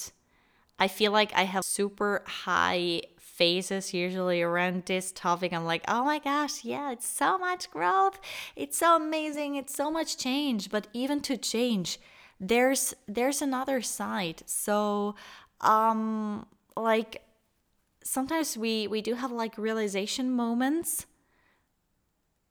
I 0.78 0.88
feel 0.88 1.12
like 1.12 1.32
I 1.34 1.44
have 1.44 1.64
super 1.64 2.22
high 2.26 3.02
phases 3.36 3.92
usually 3.92 4.42
around 4.42 4.84
this 4.86 5.12
topic. 5.12 5.52
I'm 5.52 5.64
like, 5.64 5.84
oh 5.88 6.04
my 6.04 6.18
gosh, 6.18 6.64
yeah, 6.64 6.92
it's 6.92 7.08
so 7.08 7.38
much 7.38 7.70
growth. 7.70 8.18
It's 8.56 8.78
so 8.78 8.96
amazing. 8.96 9.56
It's 9.56 9.74
so 9.74 9.90
much 9.90 10.16
change. 10.16 10.70
But 10.70 10.88
even 10.92 11.20
to 11.22 11.36
change, 11.36 11.98
there's 12.40 12.94
there's 13.06 13.42
another 13.42 13.82
side. 13.82 14.42
So 14.46 15.14
um 15.60 16.46
like 16.76 17.22
sometimes 18.02 18.56
we 18.56 18.86
we 18.86 19.02
do 19.02 19.14
have 19.14 19.32
like 19.32 19.56
realization 19.58 20.30
moments 20.30 21.06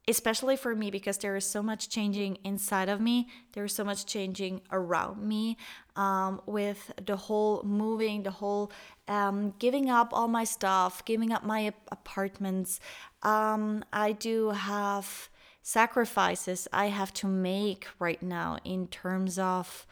especially 0.08 0.56
for 0.56 0.76
me 0.76 0.92
because 0.92 1.18
there 1.18 1.36
is 1.36 1.46
so 1.46 1.64
much 1.64 1.90
changing 1.90 2.38
inside 2.44 2.90
of 2.90 3.02
me. 3.02 3.28
There's 3.54 3.74
so 3.74 3.84
much 3.84 4.06
changing 4.06 4.62
around 4.72 5.22
me 5.22 5.58
um, 5.96 6.42
with 6.46 6.92
the 7.04 7.16
whole 7.16 7.64
moving 7.64 8.24
the 8.24 8.32
whole 8.32 8.72
um, 9.08 9.54
giving 9.60 9.90
up 9.90 10.10
all 10.12 10.28
my 10.28 10.44
stuff 10.44 11.04
giving 11.06 11.32
up 11.32 11.44
my 11.44 11.74
apartments. 11.92 12.80
Um, 13.24 13.84
i 13.94 14.12
do 14.12 14.50
have 14.50 15.30
sacrifices 15.62 16.68
i 16.72 16.88
have 16.88 17.12
to 17.12 17.28
make 17.28 17.88
right 17.98 18.22
now 18.22 18.58
in 18.64 18.88
terms 18.88 19.40
of 19.40 19.88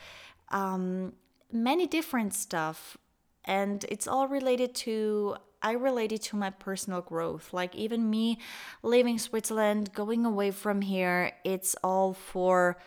um, 0.53 1.13
many 1.51 1.87
different 1.87 2.33
stuff. 2.33 2.97
And 3.43 3.83
it's 3.89 4.07
all 4.07 4.27
related 4.29 4.73
to 4.75 5.35
I 5.63 5.71
relate 5.71 6.11
it 6.11 6.21
to 6.23 6.35
my 6.35 6.49
personal 6.49 7.01
growth. 7.01 7.53
Like 7.53 7.73
even 7.75 8.09
me 8.09 8.37
leaving 8.83 9.17
Switzerland, 9.17 9.93
going 9.93 10.25
away 10.25 10.51
from 10.51 10.81
here, 10.81 11.31
it's 11.43 11.75
all 11.83 12.13
for 12.13 12.77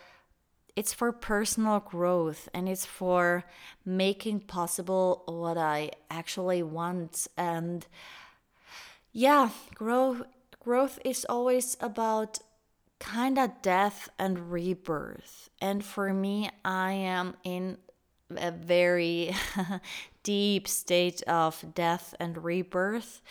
it's 0.75 0.93
for 0.93 1.11
personal 1.11 1.79
growth 1.79 2.47
and 2.53 2.69
it's 2.69 2.85
for 2.85 3.43
making 3.83 4.41
possible 4.41 5.23
what 5.25 5.57
I 5.57 5.89
actually 6.11 6.61
want 6.61 7.27
and 7.35 7.85
yeah, 9.11 9.49
growth 9.73 10.21
growth 10.63 10.99
is 11.03 11.25
always 11.27 11.75
about 11.81 12.39
kind 12.99 13.37
of 13.39 13.61
death 13.61 14.09
and 14.19 14.51
rebirth. 14.51 15.49
And 15.61 15.83
for 15.83 16.13
me, 16.13 16.49
I 16.63 16.91
am 16.91 17.35
in 17.43 17.77
a 18.29 18.51
very 18.51 19.33
deep 20.27 20.67
state 20.67 21.21
of 21.23 21.63
death 21.73 22.13
and 22.19 22.43
rebirth 22.43 23.21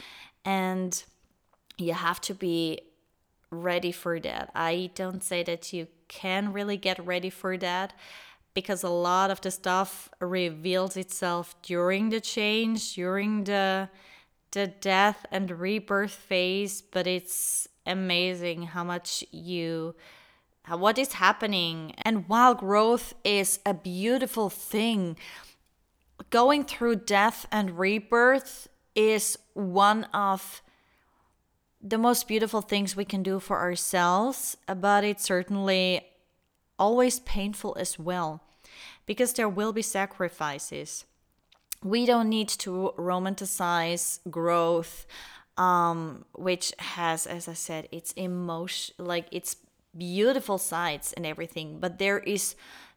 and 0.46 1.04
you 1.76 1.92
have 1.92 2.22
to 2.22 2.32
be 2.32 2.80
ready 3.50 3.92
for 3.92 4.18
that. 4.18 4.50
I 4.54 4.90
don't 4.94 5.22
say 5.22 5.42
that 5.42 5.74
you 5.74 5.88
can 6.08 6.54
really 6.54 6.78
get 6.78 7.04
ready 7.04 7.28
for 7.28 7.58
that 7.58 7.92
because 8.54 8.82
a 8.82 8.88
lot 8.88 9.30
of 9.30 9.42
the 9.42 9.50
stuff 9.50 10.08
reveals 10.20 10.96
itself 10.96 11.54
during 11.60 12.08
the 12.08 12.20
change, 12.20 12.94
during 12.94 13.44
the 13.44 13.90
the 14.52 14.68
death 14.68 15.26
and 15.30 15.50
rebirth 15.50 16.12
phase, 16.12 16.80
but 16.80 17.06
it's 17.06 17.68
amazing 17.84 18.62
how 18.62 18.84
much 18.84 19.22
you 19.30 19.94
what 20.66 20.96
is 20.96 21.12
happening. 21.12 21.92
And 22.02 22.26
while 22.26 22.54
growth 22.54 23.12
is 23.22 23.60
a 23.66 23.74
beautiful 23.74 24.48
thing, 24.48 25.16
going 26.30 26.64
through 26.64 26.96
death 26.96 27.46
and 27.50 27.78
rebirth 27.78 28.68
is 28.94 29.38
one 29.54 30.04
of 30.04 30.62
the 31.82 31.98
most 31.98 32.26
beautiful 32.26 32.62
things 32.62 32.96
we 32.96 33.04
can 33.04 33.22
do 33.22 33.38
for 33.38 33.58
ourselves, 33.60 34.56
but 34.66 35.04
it's 35.04 35.24
certainly 35.24 36.06
always 36.78 37.20
painful 37.20 37.76
as 37.78 37.98
well 37.98 38.42
because 39.06 39.34
there 39.34 39.48
will 39.48 39.72
be 39.72 39.82
sacrifices. 39.82 41.04
We 41.82 42.06
don't 42.06 42.28
need 42.28 42.48
to 42.48 42.92
romanticize 42.98 44.18
growth, 44.30 45.06
um, 45.56 46.24
which 46.34 46.72
has, 46.78 47.26
as 47.26 47.46
I 47.46 47.52
said, 47.52 47.88
its 47.92 48.12
emotion, 48.12 48.94
like 48.98 49.26
its 49.30 49.56
beautiful 49.96 50.58
sides 50.58 51.12
and 51.12 51.24
everything, 51.24 51.78
but 51.78 51.98
there 51.98 52.18
is 52.18 52.56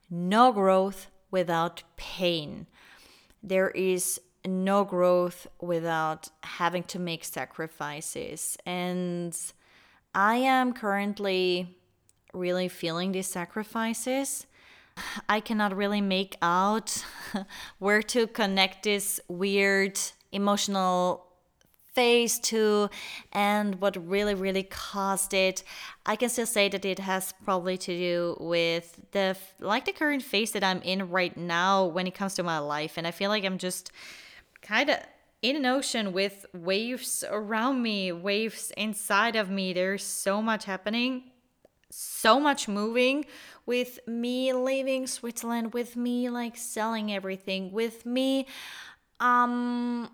no 0.10 0.52
growth 0.52 1.08
without 1.30 1.84
pain 1.96 2.66
there 3.44 3.70
is 3.70 4.20
no 4.46 4.84
growth 4.84 5.48
without 5.60 6.30
having 6.44 6.84
to 6.84 7.00
make 7.00 7.24
sacrifices. 7.24 8.58
And 8.66 9.38
I 10.14 10.36
am 10.36 10.74
currently 10.74 11.78
really 12.34 12.68
feeling 12.68 13.12
these 13.12 13.28
sacrifices. 13.28 14.46
I 15.30 15.40
cannot 15.40 15.76
really 15.76 16.02
make 16.02 16.38
out 16.42 17.04
where 17.80 18.02
to 18.04 18.28
connect 18.28 18.84
this 18.84 19.20
weird 19.28 20.00
emotional 20.32 21.29
phase 22.00 22.40
to 22.40 22.90
and 23.34 23.76
what 23.82 23.94
really 24.16 24.36
really 24.46 24.64
caused 24.64 25.34
it. 25.34 25.64
I 26.06 26.16
can 26.16 26.30
still 26.30 26.46
say 26.58 26.70
that 26.70 26.86
it 26.86 27.00
has 27.00 27.34
probably 27.44 27.78
to 27.78 27.92
do 28.08 28.38
with 28.40 28.88
the 29.12 29.36
like 29.60 29.84
the 29.90 29.92
current 29.92 30.24
phase 30.32 30.52
that 30.56 30.64
i'm 30.64 30.82
in 30.94 31.00
right 31.10 31.36
now 31.36 31.74
when 31.96 32.06
it 32.08 32.16
comes 32.20 32.34
to 32.36 32.44
my 32.44 32.60
life 32.76 32.94
and 32.98 33.06
i 33.06 33.12
feel 33.12 33.30
like 33.30 33.44
i'm 33.50 33.58
just 33.58 33.92
kind 34.62 34.90
of 34.90 34.98
in 35.42 35.56
an 35.62 35.66
ocean 35.66 36.06
with 36.14 36.46
waves 36.54 37.24
around 37.30 37.76
me 37.82 38.12
waves 38.12 38.72
inside 38.86 39.36
of 39.42 39.50
me. 39.50 39.74
There's 39.74 40.06
so 40.26 40.42
much 40.42 40.64
happening 40.66 41.12
so 41.92 42.40
much 42.40 42.68
moving 42.68 43.26
with 43.66 44.00
me 44.08 44.54
leaving 44.54 45.08
Switzerland, 45.08 45.74
with 45.74 45.96
me 45.96 46.30
like 46.30 46.56
selling 46.56 47.12
everything, 47.12 47.72
with 47.72 48.06
me 48.06 48.46
um 49.20 50.10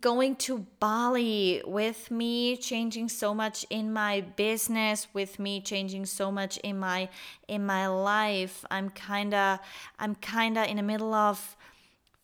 going 0.00 0.36
to 0.36 0.66
Bali, 0.78 1.62
with 1.66 2.10
me 2.10 2.56
changing 2.56 3.08
so 3.08 3.34
much 3.34 3.66
in 3.70 3.92
my 3.92 4.22
business, 4.22 5.08
with 5.12 5.38
me 5.38 5.60
changing 5.60 6.06
so 6.06 6.30
much 6.32 6.56
in 6.58 6.78
my 6.78 7.08
in 7.48 7.66
my 7.66 7.86
life. 7.86 8.64
I'm 8.70 8.90
kind 8.90 9.34
of 9.34 9.58
I'm 9.98 10.14
kind 10.14 10.58
of 10.58 10.66
in 10.66 10.76
the 10.76 10.82
middle 10.82 11.14
of 11.14 11.56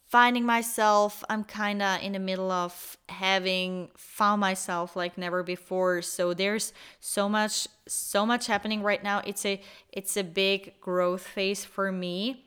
finding 0.09 0.45
myself. 0.45 1.23
I'm 1.29 1.45
kind 1.45 1.83
of 1.83 2.03
in 2.03 2.13
the 2.13 2.19
middle 2.19 2.51
of 2.51 2.97
having 3.09 3.91
found 3.97 4.41
myself 4.41 4.97
like 4.97 5.19
never 5.19 5.43
before. 5.43 6.03
So 6.03 6.33
there's 6.33 6.73
so 7.01 7.29
much 7.29 7.69
so 7.87 8.25
much 8.25 8.47
happening 8.47 8.83
right 8.83 9.03
now. 9.03 9.23
It's 9.27 9.45
a 9.45 9.61
it's 9.93 10.17
a 10.17 10.25
big 10.25 10.81
growth 10.81 11.27
phase 11.27 11.65
for 11.65 11.93
me 11.93 12.46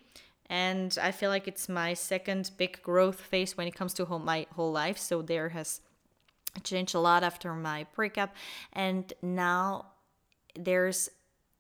and 0.49 0.97
i 1.01 1.11
feel 1.11 1.29
like 1.29 1.47
it's 1.47 1.69
my 1.69 1.93
second 1.93 2.51
big 2.57 2.81
growth 2.81 3.21
phase 3.21 3.55
when 3.55 3.67
it 3.67 3.75
comes 3.75 3.93
to 3.93 4.05
whole, 4.05 4.19
my 4.19 4.45
whole 4.55 4.71
life. 4.71 4.97
So 4.97 5.21
there 5.21 5.49
has 5.49 5.81
changed 6.63 6.95
a 6.95 6.99
lot 6.99 7.23
after 7.23 7.53
my 7.53 7.85
breakup. 7.95 8.35
And 8.73 9.13
now 9.21 9.85
there's 10.57 11.09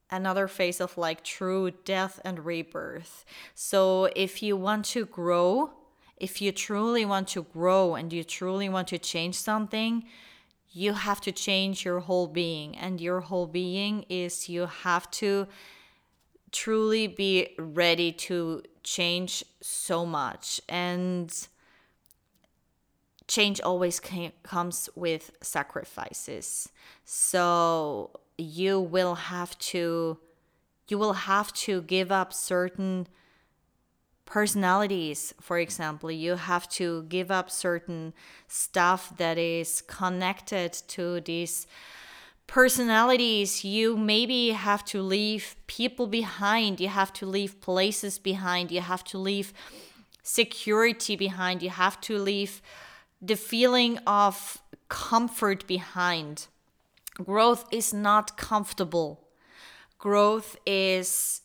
another 0.09 0.47
phase 0.47 0.81
of 0.81 0.97
like 0.97 1.23
true 1.23 1.71
death 1.85 2.19
and 2.25 2.43
rebirth. 2.43 3.25
So 3.53 4.09
if 4.15 4.41
you 4.41 4.57
want 4.57 4.85
to 4.85 5.05
grow 5.05 5.73
if 6.19 6.41
you 6.41 6.51
truly 6.51 7.05
want 7.05 7.29
to 7.29 7.43
grow 7.43 7.95
and 7.95 8.11
you 8.11 8.23
truly 8.23 8.67
want 8.67 8.89
to 8.89 8.97
change 8.97 9.35
something, 9.35 10.03
you 10.71 10.93
have 10.93 11.21
to 11.21 11.31
change 11.31 11.85
your 11.85 12.01
whole 12.01 12.27
being. 12.27 12.77
And 12.77 12.99
your 13.01 13.21
whole 13.21 13.47
being 13.47 14.05
is 14.09 14.49
you 14.49 14.65
have 14.65 15.09
to 15.11 15.47
truly 16.51 17.07
be 17.07 17.55
ready 17.57 18.11
to 18.11 18.63
change 18.83 19.43
so 19.61 20.05
much. 20.05 20.61
And 20.67 21.31
change 23.27 23.61
always 23.61 24.01
comes 24.43 24.89
with 24.95 25.31
sacrifices. 25.41 26.69
So 27.05 28.11
you 28.37 28.79
will 28.79 29.15
have 29.15 29.57
to 29.59 30.17
you 30.87 30.97
will 30.97 31.13
have 31.13 31.53
to 31.53 31.83
give 31.83 32.11
up 32.11 32.33
certain 32.33 33.07
personalities 34.25 35.33
for 35.41 35.57
example 35.57 36.09
you 36.11 36.35
have 36.35 36.69
to 36.69 37.03
give 37.03 37.31
up 37.31 37.49
certain 37.49 38.13
stuff 38.47 39.15
that 39.17 39.37
is 39.37 39.81
connected 39.81 40.71
to 40.87 41.19
these 41.21 41.67
personalities 42.49 43.63
you 43.63 43.95
maybe 43.95 44.49
have 44.49 44.83
to 44.83 45.03
leave 45.03 45.55
people 45.67 46.07
behind. 46.07 46.79
You 46.79 46.87
have 46.87 47.13
to 47.13 47.25
leave 47.27 47.61
places 47.61 48.17
behind. 48.17 48.71
You 48.71 48.81
have 48.81 49.03
to 49.05 49.19
leave 49.19 49.53
security 50.23 51.15
behind. 51.15 51.61
You 51.61 51.69
have 51.69 52.01
to 52.01 52.17
leave 52.17 52.61
the 53.21 53.35
feeling 53.35 53.99
of 54.07 54.57
comfort 54.87 55.67
behind. 55.67 56.47
Growth 57.23 57.65
is 57.71 57.93
not 57.93 58.35
comfortable. 58.35 59.27
Growth 59.99 60.57
is 60.65 61.41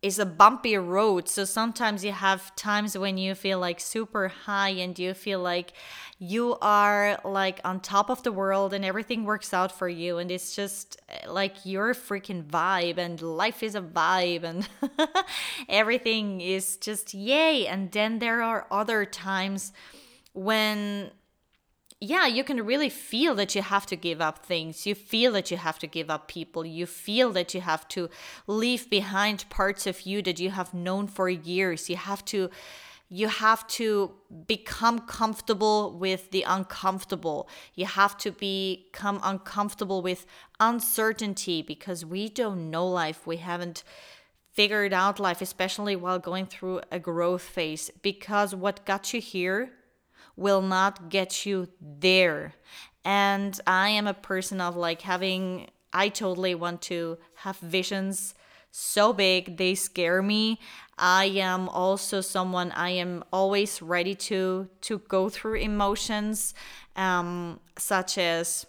is 0.00 0.18
a 0.18 0.26
bumpy 0.26 0.76
road. 0.76 1.28
So 1.28 1.44
sometimes 1.44 2.04
you 2.04 2.12
have 2.12 2.54
times 2.54 2.96
when 2.96 3.18
you 3.18 3.34
feel 3.34 3.58
like 3.58 3.80
super 3.80 4.28
high 4.28 4.70
and 4.70 4.96
you 4.96 5.12
feel 5.12 5.40
like 5.40 5.72
you 6.20 6.56
are 6.62 7.20
like 7.24 7.60
on 7.64 7.80
top 7.80 8.08
of 8.08 8.22
the 8.22 8.30
world 8.30 8.72
and 8.72 8.84
everything 8.84 9.24
works 9.24 9.52
out 9.52 9.72
for 9.72 9.88
you. 9.88 10.18
And 10.18 10.30
it's 10.30 10.54
just 10.54 11.00
eh, 11.08 11.28
like 11.28 11.56
your 11.64 11.94
freaking 11.94 12.44
vibe 12.44 12.98
and 12.98 13.20
life 13.20 13.62
is 13.64 13.74
a 13.74 13.80
vibe 13.80 14.44
and 14.44 14.68
everything 15.68 16.40
is 16.40 16.76
just 16.76 17.12
yay. 17.12 17.66
And 17.66 17.90
then 17.90 18.20
there 18.20 18.40
are 18.40 18.68
other 18.70 19.04
times 19.04 19.72
when 20.32 21.10
yeah, 22.00 22.26
you 22.26 22.44
can 22.44 22.64
really 22.64 22.88
feel 22.88 23.34
that 23.34 23.56
you 23.56 23.62
have 23.62 23.84
to 23.86 23.96
give 23.96 24.20
up 24.20 24.46
things. 24.46 24.86
You 24.86 24.94
feel 24.94 25.32
that 25.32 25.50
you 25.50 25.56
have 25.56 25.80
to 25.80 25.88
give 25.88 26.10
up 26.10 26.28
people. 26.28 26.64
You 26.64 26.86
feel 26.86 27.32
that 27.32 27.54
you 27.54 27.60
have 27.60 27.88
to 27.88 28.08
leave 28.46 28.88
behind 28.88 29.48
parts 29.50 29.84
of 29.84 30.02
you 30.02 30.22
that 30.22 30.38
you 30.38 30.50
have 30.50 30.72
known 30.72 31.08
for 31.08 31.28
years. 31.28 31.90
You 31.90 31.96
have 31.96 32.24
to 32.26 32.50
you 33.10 33.28
have 33.28 33.66
to 33.66 34.12
become 34.46 34.98
comfortable 34.98 35.96
with 35.98 36.30
the 36.30 36.42
uncomfortable. 36.42 37.48
You 37.74 37.86
have 37.86 38.18
to 38.18 38.30
become 38.30 39.18
uncomfortable 39.22 40.02
with 40.02 40.26
uncertainty 40.60 41.62
because 41.62 42.04
we 42.04 42.28
don't 42.28 42.70
know 42.70 42.86
life. 42.86 43.26
We 43.26 43.38
haven't 43.38 43.82
figured 44.52 44.92
out 44.92 45.18
life, 45.18 45.40
especially 45.40 45.96
while 45.96 46.18
going 46.18 46.46
through 46.46 46.82
a 46.92 46.98
growth 46.98 47.42
phase. 47.42 47.90
Because 48.02 48.54
what 48.54 48.84
got 48.84 49.14
you 49.14 49.22
here 49.22 49.70
will 50.38 50.62
not 50.62 51.08
get 51.10 51.44
you 51.44 51.68
there. 51.80 52.54
And 53.04 53.60
I 53.66 53.88
am 53.90 54.06
a 54.06 54.14
person 54.14 54.60
of 54.60 54.76
like 54.76 55.02
having, 55.02 55.68
I 55.92 56.08
totally 56.08 56.54
want 56.54 56.80
to 56.82 57.18
have 57.34 57.56
visions 57.58 58.34
so 58.70 59.12
big, 59.12 59.56
they 59.56 59.74
scare 59.74 60.22
me. 60.22 60.60
I 60.96 61.26
am 61.26 61.68
also 61.68 62.20
someone 62.20 62.70
I 62.72 62.90
am 62.90 63.24
always 63.32 63.80
ready 63.80 64.14
to 64.14 64.68
to 64.82 64.98
go 65.08 65.28
through 65.28 65.54
emotions 65.54 66.54
um 66.96 67.60
such 67.78 68.18
as 68.18 68.66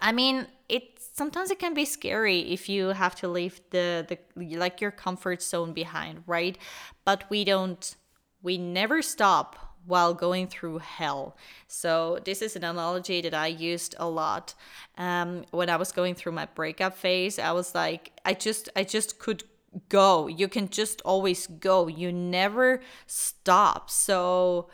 I 0.00 0.12
mean, 0.12 0.46
it 0.68 0.98
sometimes 1.14 1.50
it 1.50 1.58
can 1.58 1.74
be 1.74 1.84
scary 1.84 2.40
if 2.52 2.68
you 2.68 2.88
have 2.88 3.14
to 3.16 3.28
leave 3.28 3.60
the 3.70 4.06
the 4.08 4.56
like 4.56 4.80
your 4.80 4.90
comfort 4.90 5.42
zone 5.42 5.72
behind, 5.72 6.24
right? 6.26 6.56
But 7.04 7.28
we 7.28 7.44
don't 7.44 7.96
we 8.42 8.56
never 8.58 9.02
stop 9.02 9.71
while 9.86 10.14
going 10.14 10.46
through 10.46 10.78
hell. 10.78 11.36
So, 11.66 12.18
this 12.24 12.42
is 12.42 12.56
an 12.56 12.64
analogy 12.64 13.20
that 13.22 13.34
I 13.34 13.48
used 13.48 13.94
a 13.98 14.08
lot 14.08 14.54
um, 14.98 15.44
when 15.50 15.70
I 15.70 15.76
was 15.76 15.92
going 15.92 16.14
through 16.14 16.32
my 16.32 16.46
breakup 16.46 16.96
phase. 16.96 17.38
I 17.38 17.52
was 17.52 17.74
like, 17.74 18.12
I 18.24 18.34
just, 18.34 18.68
I 18.76 18.84
just 18.84 19.18
could 19.18 19.44
go. 19.88 20.26
You 20.26 20.48
can 20.48 20.68
just 20.68 21.00
always 21.02 21.46
go. 21.46 21.88
You 21.88 22.12
never 22.12 22.80
stop. 23.06 23.90
So, 23.90 24.68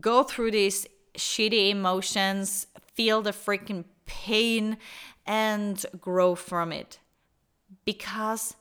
go 0.00 0.22
through 0.22 0.52
these 0.52 0.86
shitty 1.16 1.70
emotions, 1.70 2.66
feel 2.94 3.22
the 3.22 3.32
freaking 3.32 3.84
pain, 4.06 4.76
and 5.26 5.84
grow 6.00 6.34
from 6.34 6.72
it. 6.72 6.98
Because 7.84 8.54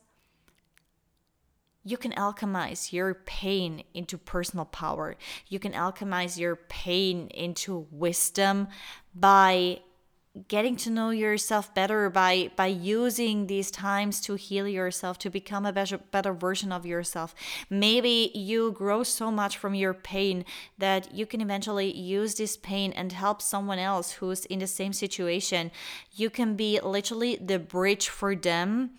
you 1.83 1.97
can 1.97 2.11
alchemize 2.13 2.91
your 2.91 3.13
pain 3.13 3.83
into 3.93 4.17
personal 4.17 4.65
power. 4.65 5.15
You 5.47 5.59
can 5.59 5.73
alchemize 5.73 6.37
your 6.37 6.55
pain 6.55 7.27
into 7.27 7.87
wisdom 7.91 8.69
by 9.13 9.81
getting 10.47 10.75
to 10.75 10.89
know 10.89 11.11
yourself 11.11 11.75
better 11.75 12.09
by 12.09 12.49
by 12.55 12.65
using 12.65 13.45
these 13.45 13.69
times 13.69 14.19
to 14.19 14.33
heal 14.33 14.67
yourself 14.67 15.19
to 15.19 15.29
become 15.29 15.63
a 15.63 15.71
better 15.71 15.99
better 15.99 16.33
version 16.33 16.71
of 16.71 16.87
yourself 16.87 17.35
maybe 17.69 18.31
you 18.33 18.71
grow 18.71 19.03
so 19.03 19.29
much 19.29 19.55
from 19.55 19.75
your 19.75 19.93
pain 19.93 20.43
that 20.79 21.13
you 21.13 21.27
can 21.27 21.39
eventually 21.39 21.95
use 21.95 22.33
this 22.33 22.57
pain 22.57 22.91
and 22.93 23.11
help 23.11 23.43
someone 23.43 23.77
else 23.77 24.13
who's 24.13 24.45
in 24.45 24.57
the 24.57 24.65
same 24.65 24.91
situation 24.91 25.69
you 26.11 26.31
can 26.31 26.55
be 26.55 26.79
literally 26.79 27.35
the 27.35 27.59
bridge 27.59 28.09
for 28.09 28.35
them 28.35 28.89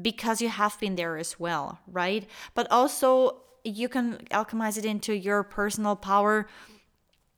because 0.00 0.40
you 0.40 0.48
have 0.48 0.78
been 0.80 0.96
there 0.96 1.16
as 1.16 1.38
well, 1.38 1.78
right? 1.86 2.28
But 2.54 2.66
also, 2.70 3.42
you 3.64 3.88
can 3.88 4.18
alchemize 4.30 4.76
it 4.76 4.84
into 4.84 5.14
your 5.16 5.42
personal 5.42 5.96
power 5.96 6.46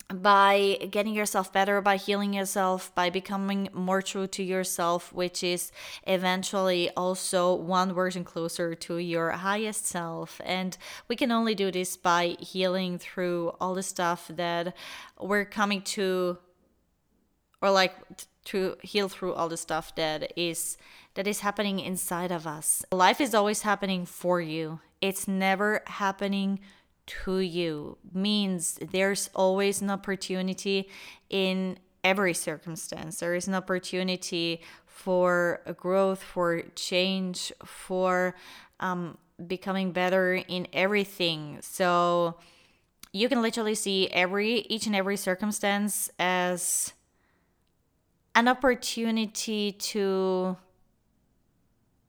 by 0.09 0.79
getting 0.90 1.14
yourself 1.14 1.53
better, 1.53 1.81
by 1.81 1.97
healing 1.97 2.33
yourself, 2.33 2.95
by 2.95 3.11
becoming 3.11 3.69
more 3.73 4.01
true 4.01 4.27
to 4.29 4.42
yourself, 4.42 5.12
which 5.12 5.42
is 5.42 5.73
eventually 6.07 6.90
also 6.97 7.55
one 7.55 7.92
version 7.92 8.23
closer 8.23 8.75
to 8.75 8.99
your 8.99 9.31
highest 9.33 9.87
self. 9.87 10.40
And 10.45 10.79
we 11.09 11.16
can 11.16 11.33
only 11.33 11.57
do 11.57 11.73
this 11.73 11.97
by 11.97 12.37
healing 12.38 12.99
through 12.99 13.55
all 13.61 13.75
the 13.75 13.83
stuff 13.83 14.31
that 14.35 14.77
we're 15.21 15.45
coming 15.45 15.83
to, 15.83 16.38
or 17.61 17.71
like 17.71 17.95
to 18.45 18.77
heal 18.83 19.09
through 19.09 19.35
all 19.35 19.49
the 19.49 19.57
stuff 19.57 19.95
that 19.97 20.33
is 20.37 20.77
that 21.16 21.26
is 21.26 21.40
happening 21.40 21.81
inside 21.81 22.31
of 22.31 22.46
us. 22.46 22.85
Life 22.92 23.20
is 23.20 23.35
always 23.35 23.62
happening 23.62 24.07
for 24.07 24.40
you, 24.40 24.81
it's 25.00 25.26
never 25.26 25.83
happening 25.87 26.61
to 27.07 27.38
you. 27.38 27.98
Means 28.12 28.79
there's 28.92 29.31
always 29.35 29.81
an 29.81 29.90
opportunity 29.90 30.88
in 31.31 31.79
every 32.05 32.35
circumstance. 32.35 33.18
There 33.18 33.35
is 33.35 33.48
an 33.48 33.55
opportunity 33.55 34.61
for 34.87 35.61
growth, 35.76 36.22
for 36.22 36.62
change, 36.74 37.52
for 37.64 38.35
um, 38.81 39.18
becoming 39.46 39.92
better 39.92 40.35
in 40.35 40.68
everything. 40.72 41.59
So 41.62 42.38
you 43.12 43.29
can 43.29 43.40
literally 43.40 43.74
see 43.74 44.09
every 44.09 44.61
each 44.68 44.87
and 44.87 44.94
every 44.94 45.16
circumstance 45.16 46.11
as 46.18 46.92
an 48.35 48.48
opportunity 48.48 49.72
to 49.72 50.57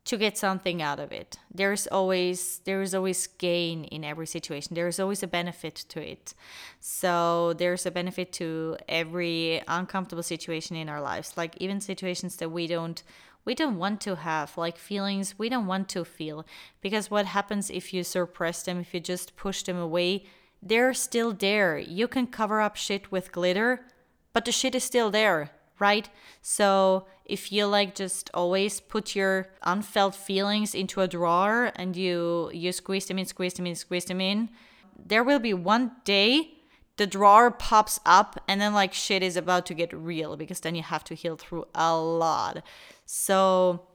to 0.07 0.17
get 0.17 0.37
something 0.37 0.81
out 0.81 1.01
of 1.01 1.11
it. 1.11 1.37
There's 1.53 1.85
always 1.87 2.59
there 2.59 2.81
is 2.81 2.95
always 2.95 3.27
gain 3.27 3.83
in 3.83 4.05
every 4.05 4.25
situation. 4.25 4.73
There 4.73 4.87
is 4.87 5.01
always 5.01 5.21
a 5.21 5.27
benefit 5.27 5.75
to 5.89 5.99
it. 6.01 6.33
So 6.79 7.53
there's 7.53 7.85
a 7.85 7.91
benefit 7.91 8.31
to 8.33 8.77
every 8.87 9.61
uncomfortable 9.67 10.23
situation 10.23 10.77
in 10.77 10.87
our 10.87 11.01
lives. 11.01 11.35
Like 11.35 11.57
even 11.57 11.81
situations 11.81 12.37
that 12.37 12.49
we 12.49 12.67
don't 12.67 13.03
we 13.43 13.53
don't 13.53 13.77
want 13.77 13.99
to 14.01 14.15
have, 14.15 14.57
like 14.57 14.77
feelings 14.77 15.37
we 15.37 15.49
don't 15.49 15.67
want 15.67 15.89
to 15.89 16.05
feel. 16.05 16.45
Because 16.79 17.11
what 17.11 17.25
happens 17.25 17.69
if 17.69 17.93
you 17.93 18.03
suppress 18.03 18.63
them, 18.63 18.79
if 18.79 18.93
you 18.93 19.01
just 19.01 19.35
push 19.35 19.63
them 19.63 19.77
away, 19.77 20.23
they're 20.61 20.93
still 20.93 21.33
there. 21.33 21.77
You 21.77 22.07
can 22.07 22.27
cover 22.27 22.61
up 22.61 22.77
shit 22.77 23.11
with 23.11 23.33
glitter, 23.33 23.85
but 24.31 24.45
the 24.45 24.53
shit 24.53 24.73
is 24.73 24.85
still 24.85 25.11
there 25.11 25.51
right? 25.79 26.09
So 26.41 27.05
if 27.27 27.51
you 27.51 27.65
like 27.65 27.93
just 27.93 28.31
always 28.33 28.79
put 28.79 29.15
your 29.15 29.49
unfelt 29.63 30.15
feelings 30.15 30.73
into 30.73 31.01
a 31.01 31.07
drawer 31.07 31.71
and 31.75 31.95
you 31.95 32.49
you 32.53 32.71
squeeze 32.71 33.05
them 33.05 33.19
in, 33.19 33.25
squeeze 33.25 33.53
them 33.53 33.67
in, 33.67 33.75
squeeze 33.75 34.05
them 34.05 34.21
in, 34.21 34.49
there 34.97 35.23
will 35.23 35.39
be 35.39 35.53
one 35.53 35.91
day 36.05 36.53
the 36.95 37.05
drawer 37.05 37.51
pops 37.51 37.99
up 38.05 38.41
and 38.47 38.59
then 38.59 38.73
like 38.73 38.93
shit 38.93 39.21
is 39.21 39.37
about 39.37 39.65
to 39.67 39.73
get 39.73 39.93
real 39.93 40.35
because 40.37 40.61
then 40.61 40.73
you 40.73 40.81
have 40.81 41.03
to 41.03 41.13
heal 41.13 41.35
through 41.35 41.65
a 41.75 41.95
lot. 41.95 42.63
So 43.05 43.87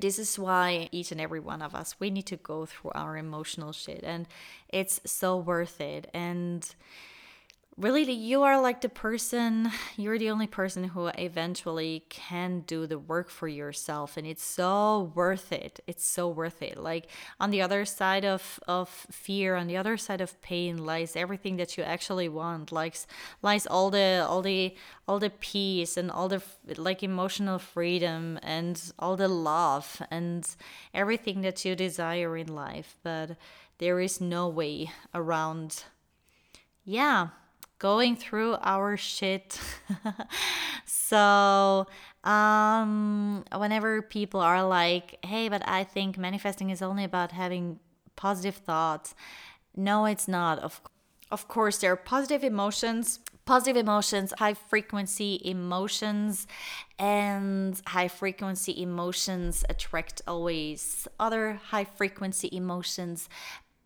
this 0.00 0.18
is 0.18 0.38
why 0.38 0.88
each 0.90 1.12
and 1.12 1.20
every 1.20 1.38
one 1.38 1.62
of 1.62 1.74
us 1.74 1.94
we 2.00 2.10
need 2.10 2.26
to 2.26 2.36
go 2.36 2.66
through 2.66 2.90
our 2.94 3.16
emotional 3.16 3.72
shit 3.72 4.00
and 4.02 4.26
it's 4.68 5.00
so 5.04 5.36
worth 5.36 5.80
it 5.80 6.10
and 6.12 6.74
really 7.78 8.10
you 8.10 8.42
are 8.42 8.60
like 8.60 8.80
the 8.80 8.88
person 8.88 9.70
you're 9.98 10.18
the 10.18 10.30
only 10.30 10.46
person 10.46 10.84
who 10.84 11.08
eventually 11.08 12.04
can 12.08 12.60
do 12.60 12.86
the 12.86 12.98
work 12.98 13.28
for 13.28 13.48
yourself 13.48 14.16
and 14.16 14.26
it's 14.26 14.42
so 14.42 15.12
worth 15.14 15.52
it. 15.52 15.80
It's 15.86 16.04
so 16.04 16.28
worth 16.28 16.62
it. 16.62 16.78
Like 16.78 17.08
on 17.38 17.50
the 17.50 17.60
other 17.60 17.84
side 17.84 18.24
of 18.24 18.58
of 18.66 18.88
fear 18.88 19.56
on 19.56 19.66
the 19.66 19.76
other 19.76 19.96
side 19.96 20.22
of 20.22 20.40
pain 20.40 20.78
lies 20.78 21.16
everything 21.16 21.56
that 21.56 21.76
you 21.76 21.84
actually 21.84 22.28
want 22.28 22.72
like 22.72 22.96
lies 23.42 23.66
all 23.66 23.90
the 23.90 24.24
all 24.26 24.40
the 24.40 24.74
all 25.06 25.18
the 25.18 25.30
peace 25.30 25.98
and 25.98 26.10
all 26.10 26.28
the 26.28 26.42
like 26.78 27.02
emotional 27.02 27.58
freedom 27.58 28.38
and 28.42 28.92
all 28.98 29.16
the 29.16 29.28
love 29.28 30.00
and 30.10 30.56
everything 30.94 31.42
that 31.42 31.62
you 31.64 31.76
desire 31.76 32.36
in 32.38 32.48
life. 32.48 32.96
But 33.02 33.36
there 33.78 34.00
is 34.00 34.20
no 34.20 34.48
way 34.48 34.90
around 35.14 35.84
yeah 36.84 37.28
going 37.78 38.16
through 38.16 38.56
our 38.62 38.96
shit. 38.96 39.60
so, 40.86 41.86
um, 42.24 43.44
whenever 43.54 44.02
people 44.02 44.40
are 44.40 44.66
like, 44.66 45.18
hey, 45.24 45.48
but 45.48 45.62
I 45.68 45.84
think 45.84 46.18
manifesting 46.18 46.70
is 46.70 46.82
only 46.82 47.04
about 47.04 47.32
having 47.32 47.78
positive 48.16 48.56
thoughts, 48.56 49.14
no, 49.76 50.06
it's 50.06 50.26
not. 50.26 50.58
Of, 50.60 50.80
of 51.30 51.48
course, 51.48 51.78
there 51.78 51.92
are 51.92 51.96
positive 51.96 52.42
emotions. 52.42 53.20
Positive 53.44 53.76
emotions, 53.76 54.32
high 54.38 54.54
frequency 54.54 55.40
emotions, 55.44 56.48
and 56.98 57.80
high 57.86 58.08
frequency 58.08 58.82
emotions 58.82 59.64
attract 59.68 60.20
always 60.26 61.06
other 61.20 61.60
high 61.66 61.84
frequency 61.84 62.48
emotions. 62.50 63.28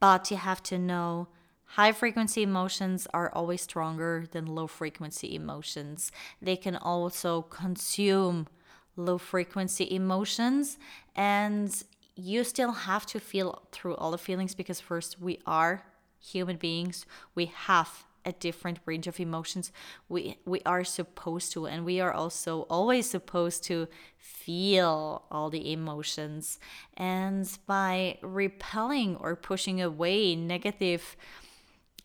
But 0.00 0.30
you 0.30 0.38
have 0.38 0.62
to 0.62 0.78
know 0.78 1.28
High 1.74 1.92
frequency 1.92 2.42
emotions 2.42 3.06
are 3.14 3.30
always 3.32 3.62
stronger 3.62 4.26
than 4.32 4.46
low 4.46 4.66
frequency 4.66 5.34
emotions. 5.36 6.10
They 6.42 6.56
can 6.56 6.76
also 6.76 7.42
consume 7.42 8.48
low 8.96 9.18
frequency 9.18 9.86
emotions, 9.94 10.78
and 11.14 11.70
you 12.16 12.42
still 12.42 12.72
have 12.72 13.06
to 13.06 13.20
feel 13.20 13.62
through 13.70 13.94
all 13.94 14.10
the 14.10 14.18
feelings 14.18 14.54
because, 14.54 14.80
first, 14.80 15.20
we 15.20 15.38
are 15.46 15.84
human 16.18 16.56
beings, 16.56 17.06
we 17.36 17.46
have 17.46 18.04
a 18.24 18.32
different 18.32 18.78
range 18.84 19.06
of 19.06 19.18
emotions. 19.18 19.72
We 20.08 20.36
we 20.44 20.60
are 20.66 20.84
supposed 20.84 21.52
to 21.52 21.66
and 21.66 21.84
we 21.84 22.00
are 22.00 22.12
also 22.12 22.66
always 22.68 23.08
supposed 23.08 23.64
to 23.64 23.88
feel 24.18 25.24
all 25.30 25.48
the 25.50 25.72
emotions. 25.72 26.58
And 26.96 27.48
by 27.66 28.18
repelling 28.22 29.16
or 29.16 29.36
pushing 29.36 29.80
away 29.80 30.36
negative 30.36 31.16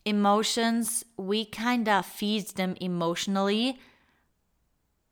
emotions, 0.06 1.04
we 1.18 1.46
kind 1.46 1.90
of 1.90 2.06
feed 2.06 2.50
them 2.50 2.76
emotionally 2.80 3.80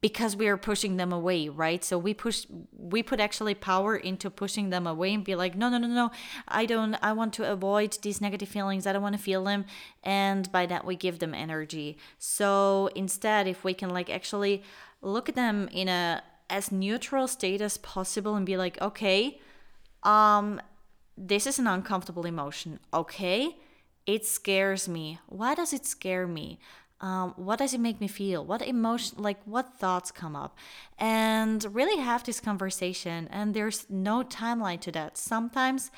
because 0.01 0.35
we 0.35 0.49
are 0.49 0.57
pushing 0.57 0.97
them 0.97 1.13
away, 1.13 1.47
right? 1.47 1.81
So 1.83 1.97
we 1.97 2.13
push 2.13 2.45
we 2.77 3.01
put 3.01 3.21
actually 3.21 3.55
power 3.55 3.95
into 3.95 4.29
pushing 4.29 4.69
them 4.69 4.85
away 4.85 5.13
and 5.13 5.23
be 5.23 5.33
like, 5.33 5.55
"No, 5.55 5.69
no, 5.69 5.77
no, 5.77 5.87
no. 5.87 6.11
I 6.47 6.65
don't 6.65 6.95
I 7.01 7.13
want 7.13 7.33
to 7.35 7.49
avoid 7.49 7.97
these 8.01 8.19
negative 8.19 8.49
feelings. 8.49 8.85
I 8.85 8.91
don't 8.91 9.01
want 9.01 9.15
to 9.15 9.21
feel 9.21 9.45
them." 9.45 9.65
And 10.03 10.51
by 10.51 10.65
that 10.65 10.85
we 10.85 10.97
give 10.97 11.19
them 11.19 11.33
energy. 11.33 11.97
So 12.19 12.89
instead, 12.95 13.47
if 13.47 13.63
we 13.63 13.73
can 13.73 13.89
like 13.91 14.09
actually 14.09 14.61
look 15.01 15.29
at 15.29 15.35
them 15.35 15.69
in 15.71 15.87
a 15.87 16.21
as 16.49 16.69
neutral 16.71 17.27
state 17.27 17.61
as 17.61 17.77
possible 17.77 18.35
and 18.35 18.45
be 18.45 18.57
like, 18.57 18.79
"Okay, 18.81 19.39
um 20.03 20.61
this 21.17 21.47
is 21.47 21.59
an 21.59 21.67
uncomfortable 21.67 22.25
emotion. 22.25 22.79
Okay? 22.93 23.55
It 24.05 24.25
scares 24.25 24.87
me. 24.87 25.19
Why 25.27 25.55
does 25.55 25.73
it 25.73 25.85
scare 25.85 26.27
me? 26.27 26.59
Um, 27.01 27.33
what 27.35 27.59
does 27.59 27.73
it 27.73 27.81
make 27.81 27.99
me 27.99 28.07
feel? 28.07 28.45
What 28.45 28.61
emotion, 28.61 29.21
like 29.21 29.39
what 29.43 29.73
thoughts 29.77 30.09
come 30.09 30.37
up? 30.37 30.57
And 30.97 31.65
really 31.75 32.01
have 32.01 32.23
this 32.23 32.39
conversation. 32.39 33.27
And 33.29 33.53
there's 33.53 33.85
no 33.89 34.23
timeline 34.23 34.79
to 34.81 34.91
that. 34.93 35.17
Sometimes 35.17 35.91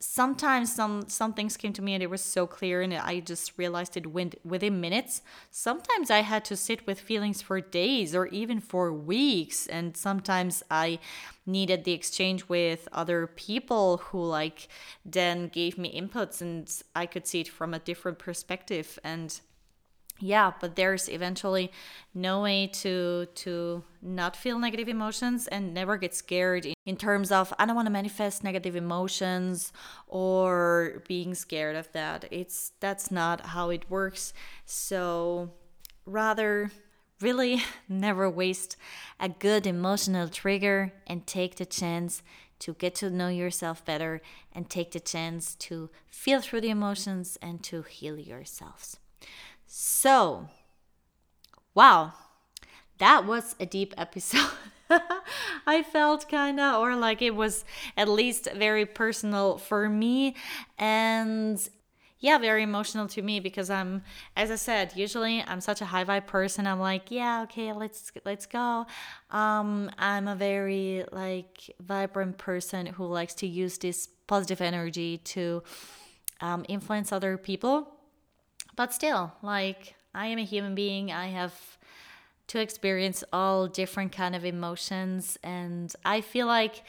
sometimes 0.00 0.74
some 0.74 1.06
some 1.08 1.34
things 1.34 1.58
came 1.58 1.74
to 1.74 1.82
me 1.82 1.92
and 1.92 2.02
it 2.02 2.08
was 2.08 2.22
so 2.22 2.46
clear 2.46 2.80
and 2.80 2.94
i 2.94 3.20
just 3.20 3.52
realized 3.58 3.98
it 3.98 4.06
went 4.06 4.34
within 4.44 4.80
minutes. 4.80 5.20
Sometimes 5.50 6.10
i 6.10 6.20
had 6.20 6.42
to 6.46 6.56
sit 6.56 6.86
with 6.86 6.98
feelings 6.98 7.42
for 7.42 7.60
days 7.60 8.14
or 8.14 8.26
even 8.28 8.60
for 8.60 8.92
weeks 8.92 9.66
and 9.66 9.94
sometimes 9.96 10.62
i 10.70 10.98
needed 11.44 11.84
the 11.84 11.92
exchange 11.92 12.48
with 12.48 12.88
other 12.92 13.26
people 13.26 13.98
who 13.98 14.24
like 14.24 14.68
then 15.04 15.48
gave 15.48 15.76
me 15.76 16.00
inputs 16.00 16.40
and 16.40 16.82
i 16.96 17.04
could 17.04 17.26
see 17.26 17.40
it 17.40 17.48
from 17.48 17.74
a 17.74 17.78
different 17.78 18.18
perspective. 18.18 18.98
And 19.04 19.38
yeah 20.20 20.52
but 20.60 20.76
there's 20.76 21.08
eventually 21.08 21.72
no 22.14 22.42
way 22.42 22.66
to 22.66 23.26
to 23.34 23.82
not 24.02 24.36
feel 24.36 24.58
negative 24.58 24.88
emotions 24.88 25.46
and 25.48 25.74
never 25.74 25.96
get 25.96 26.14
scared 26.14 26.66
in 26.86 26.96
terms 26.96 27.32
of 27.32 27.52
i 27.58 27.66
don't 27.66 27.76
want 27.76 27.86
to 27.86 27.92
manifest 27.92 28.44
negative 28.44 28.76
emotions 28.76 29.72
or 30.10 31.02
being 31.06 31.34
scared 31.34 31.76
of 31.76 31.90
that. 31.92 32.26
It's 32.30 32.72
that's 32.80 33.10
not 33.10 33.46
how 33.46 33.70
it 33.70 33.88
works. 33.88 34.32
So 34.66 35.50
rather 36.04 36.70
really 37.20 37.62
never 37.88 38.28
waste 38.28 38.76
a 39.18 39.28
good 39.28 39.66
emotional 39.66 40.28
trigger 40.28 40.92
and 41.06 41.26
take 41.26 41.56
the 41.56 41.66
chance 41.66 42.22
to 42.58 42.74
get 42.74 42.94
to 42.96 43.08
know 43.08 43.28
yourself 43.28 43.84
better 43.84 44.20
and 44.52 44.68
take 44.68 44.90
the 44.90 45.00
chance 45.00 45.54
to 45.54 45.88
feel 46.10 46.40
through 46.40 46.60
the 46.60 46.70
emotions 46.70 47.38
and 47.40 47.62
to 47.62 47.82
heal 47.82 48.18
yourselves 48.18 48.98
so, 49.72 50.48
wow, 51.76 52.12
that 52.98 53.24
was 53.24 53.54
a 53.60 53.66
deep 53.66 53.94
episode. 53.96 54.50
I 55.66 55.84
felt 55.84 56.28
kind 56.28 56.58
of, 56.58 56.80
or 56.80 56.96
like 56.96 57.22
it 57.22 57.36
was 57.36 57.64
at 57.96 58.08
least 58.08 58.48
very 58.52 58.84
personal 58.84 59.58
for 59.58 59.88
me. 59.88 60.34
And 60.76 61.56
yeah, 62.18 62.38
very 62.38 62.64
emotional 62.64 63.06
to 63.06 63.22
me 63.22 63.38
because 63.38 63.70
I'm, 63.70 64.02
as 64.36 64.50
I 64.50 64.56
said, 64.56 64.94
usually 64.96 65.40
I'm 65.46 65.60
such 65.60 65.80
a 65.80 65.84
high 65.84 66.04
vibe 66.04 66.26
person. 66.26 66.66
I'm 66.66 66.80
like, 66.80 67.12
yeah, 67.12 67.42
okay, 67.42 67.72
let's 67.72 68.10
let's 68.24 68.46
go. 68.46 68.86
Um, 69.30 69.88
I'm 69.98 70.26
a 70.26 70.34
very 70.34 71.04
like 71.12 71.72
vibrant 71.80 72.38
person 72.38 72.86
who 72.86 73.06
likes 73.06 73.34
to 73.34 73.46
use 73.46 73.78
this 73.78 74.08
positive 74.26 74.60
energy 74.60 75.18
to 75.18 75.62
um, 76.40 76.64
influence 76.68 77.12
other 77.12 77.38
people 77.38 77.99
but 78.80 78.94
still, 78.94 79.30
like, 79.42 79.94
I 80.14 80.28
am 80.28 80.38
a 80.38 80.42
human 80.42 80.74
being. 80.74 81.12
I 81.12 81.26
have 81.26 81.52
to 82.46 82.58
experience 82.58 83.22
all 83.30 83.66
different 83.66 84.10
kind 84.10 84.34
of 84.34 84.42
emotions. 84.42 85.36
And 85.42 85.94
I 86.02 86.22
feel 86.22 86.46
like 86.46 86.84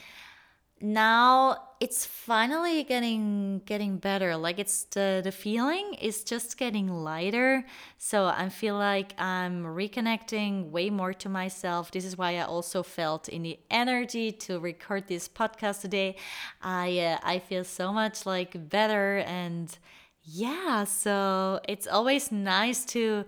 now 0.80 1.58
it's 1.82 2.06
finally 2.06 2.84
getting 2.86 3.62
getting 3.66 3.98
better. 3.98 4.38
Like 4.38 4.58
it's 4.58 4.86
the 4.86 5.20
the 5.22 5.34
feeling 5.34 5.96
is 5.96 6.24
just 6.24 6.58
getting 6.58 6.88
lighter. 6.88 7.66
So 7.98 8.26
i 8.26 8.48
feel 8.50 8.76
like 8.76 9.14
i'm 9.20 9.64
reconnecting 9.66 10.72
way 10.72 10.90
more 10.90 11.14
to 11.14 11.28
myself. 11.28 11.92
This 11.92 12.06
is 12.06 12.18
why 12.18 12.38
i 12.38 12.44
also 12.44 12.84
felt 12.84 13.28
in 13.28 13.44
the 13.44 13.60
energy 13.70 14.32
to 14.46 14.60
record 14.60 15.08
this 15.08 15.28
podcast 15.28 15.82
today. 15.82 16.16
I 16.62 17.00
uh, 17.00 17.18
i 17.22 17.38
feel 17.40 17.64
so 17.64 17.92
much 17.92 18.26
like 18.26 18.70
better 18.70 19.18
and 19.28 19.78
yeah 20.24 20.84
so 20.84 21.60
it's 21.68 21.88
always 21.88 22.32
nice 22.32 22.86
to 22.86 23.26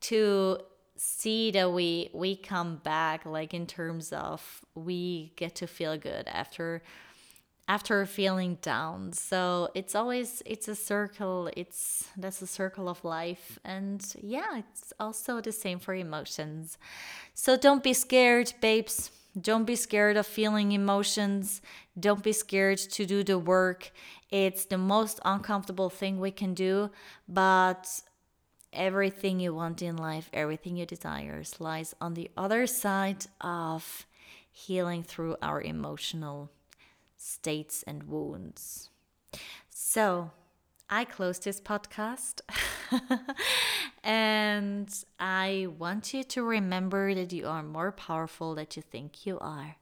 to 0.00 0.58
see 0.96 1.50
that 1.50 1.72
we 1.72 2.10
we 2.12 2.36
come 2.36 2.76
back 2.76 3.26
like 3.26 3.52
in 3.52 3.66
terms 3.66 4.12
of 4.12 4.64
we 4.74 5.32
get 5.36 5.54
to 5.54 5.66
feel 5.66 5.96
good 5.98 6.26
after 6.28 6.82
after 7.68 8.06
feeling 8.06 8.58
down. 8.62 9.12
So 9.12 9.70
it's 9.74 9.94
always 9.94 10.42
it's 10.46 10.68
a 10.68 10.74
circle 10.74 11.50
it's 11.56 12.08
that's 12.16 12.40
a 12.40 12.46
circle 12.46 12.88
of 12.88 13.04
life. 13.04 13.58
And 13.64 14.04
yeah 14.22 14.58
it's 14.58 14.92
also 15.00 15.40
the 15.40 15.52
same 15.52 15.78
for 15.78 15.94
emotions. 15.94 16.78
So 17.34 17.56
don't 17.56 17.82
be 17.82 17.92
scared 17.92 18.54
babes 18.60 19.10
don't 19.40 19.64
be 19.64 19.76
scared 19.76 20.16
of 20.16 20.26
feeling 20.26 20.72
emotions 20.72 21.60
don't 21.98 22.22
be 22.22 22.32
scared 22.32 22.78
to 22.78 23.04
do 23.04 23.22
the 23.22 23.38
work 23.38 23.90
it's 24.30 24.64
the 24.66 24.78
most 24.78 25.20
uncomfortable 25.24 25.90
thing 25.90 26.18
we 26.18 26.30
can 26.30 26.54
do 26.54 26.90
but 27.28 28.02
everything 28.76 29.40
you 29.40 29.54
want 29.54 29.82
in 29.82 29.96
life, 29.96 30.30
everything 30.32 30.76
you 30.76 30.86
desire 30.86 31.42
lies 31.58 31.94
on 32.00 32.14
the 32.14 32.30
other 32.36 32.66
side 32.66 33.26
of 33.40 34.06
healing 34.50 35.02
through 35.02 35.36
our 35.42 35.60
emotional 35.60 36.50
states 37.16 37.82
and 37.86 38.04
wounds. 38.04 38.90
So, 39.70 40.30
I 40.88 41.04
close 41.04 41.40
this 41.40 41.60
podcast 41.60 42.42
and 44.04 44.88
I 45.18 45.66
want 45.78 46.14
you 46.14 46.22
to 46.22 46.42
remember 46.44 47.12
that 47.12 47.32
you 47.32 47.46
are 47.48 47.62
more 47.62 47.90
powerful 47.90 48.54
than 48.54 48.66
you 48.74 48.82
think 48.82 49.26
you 49.26 49.38
are. 49.40 49.76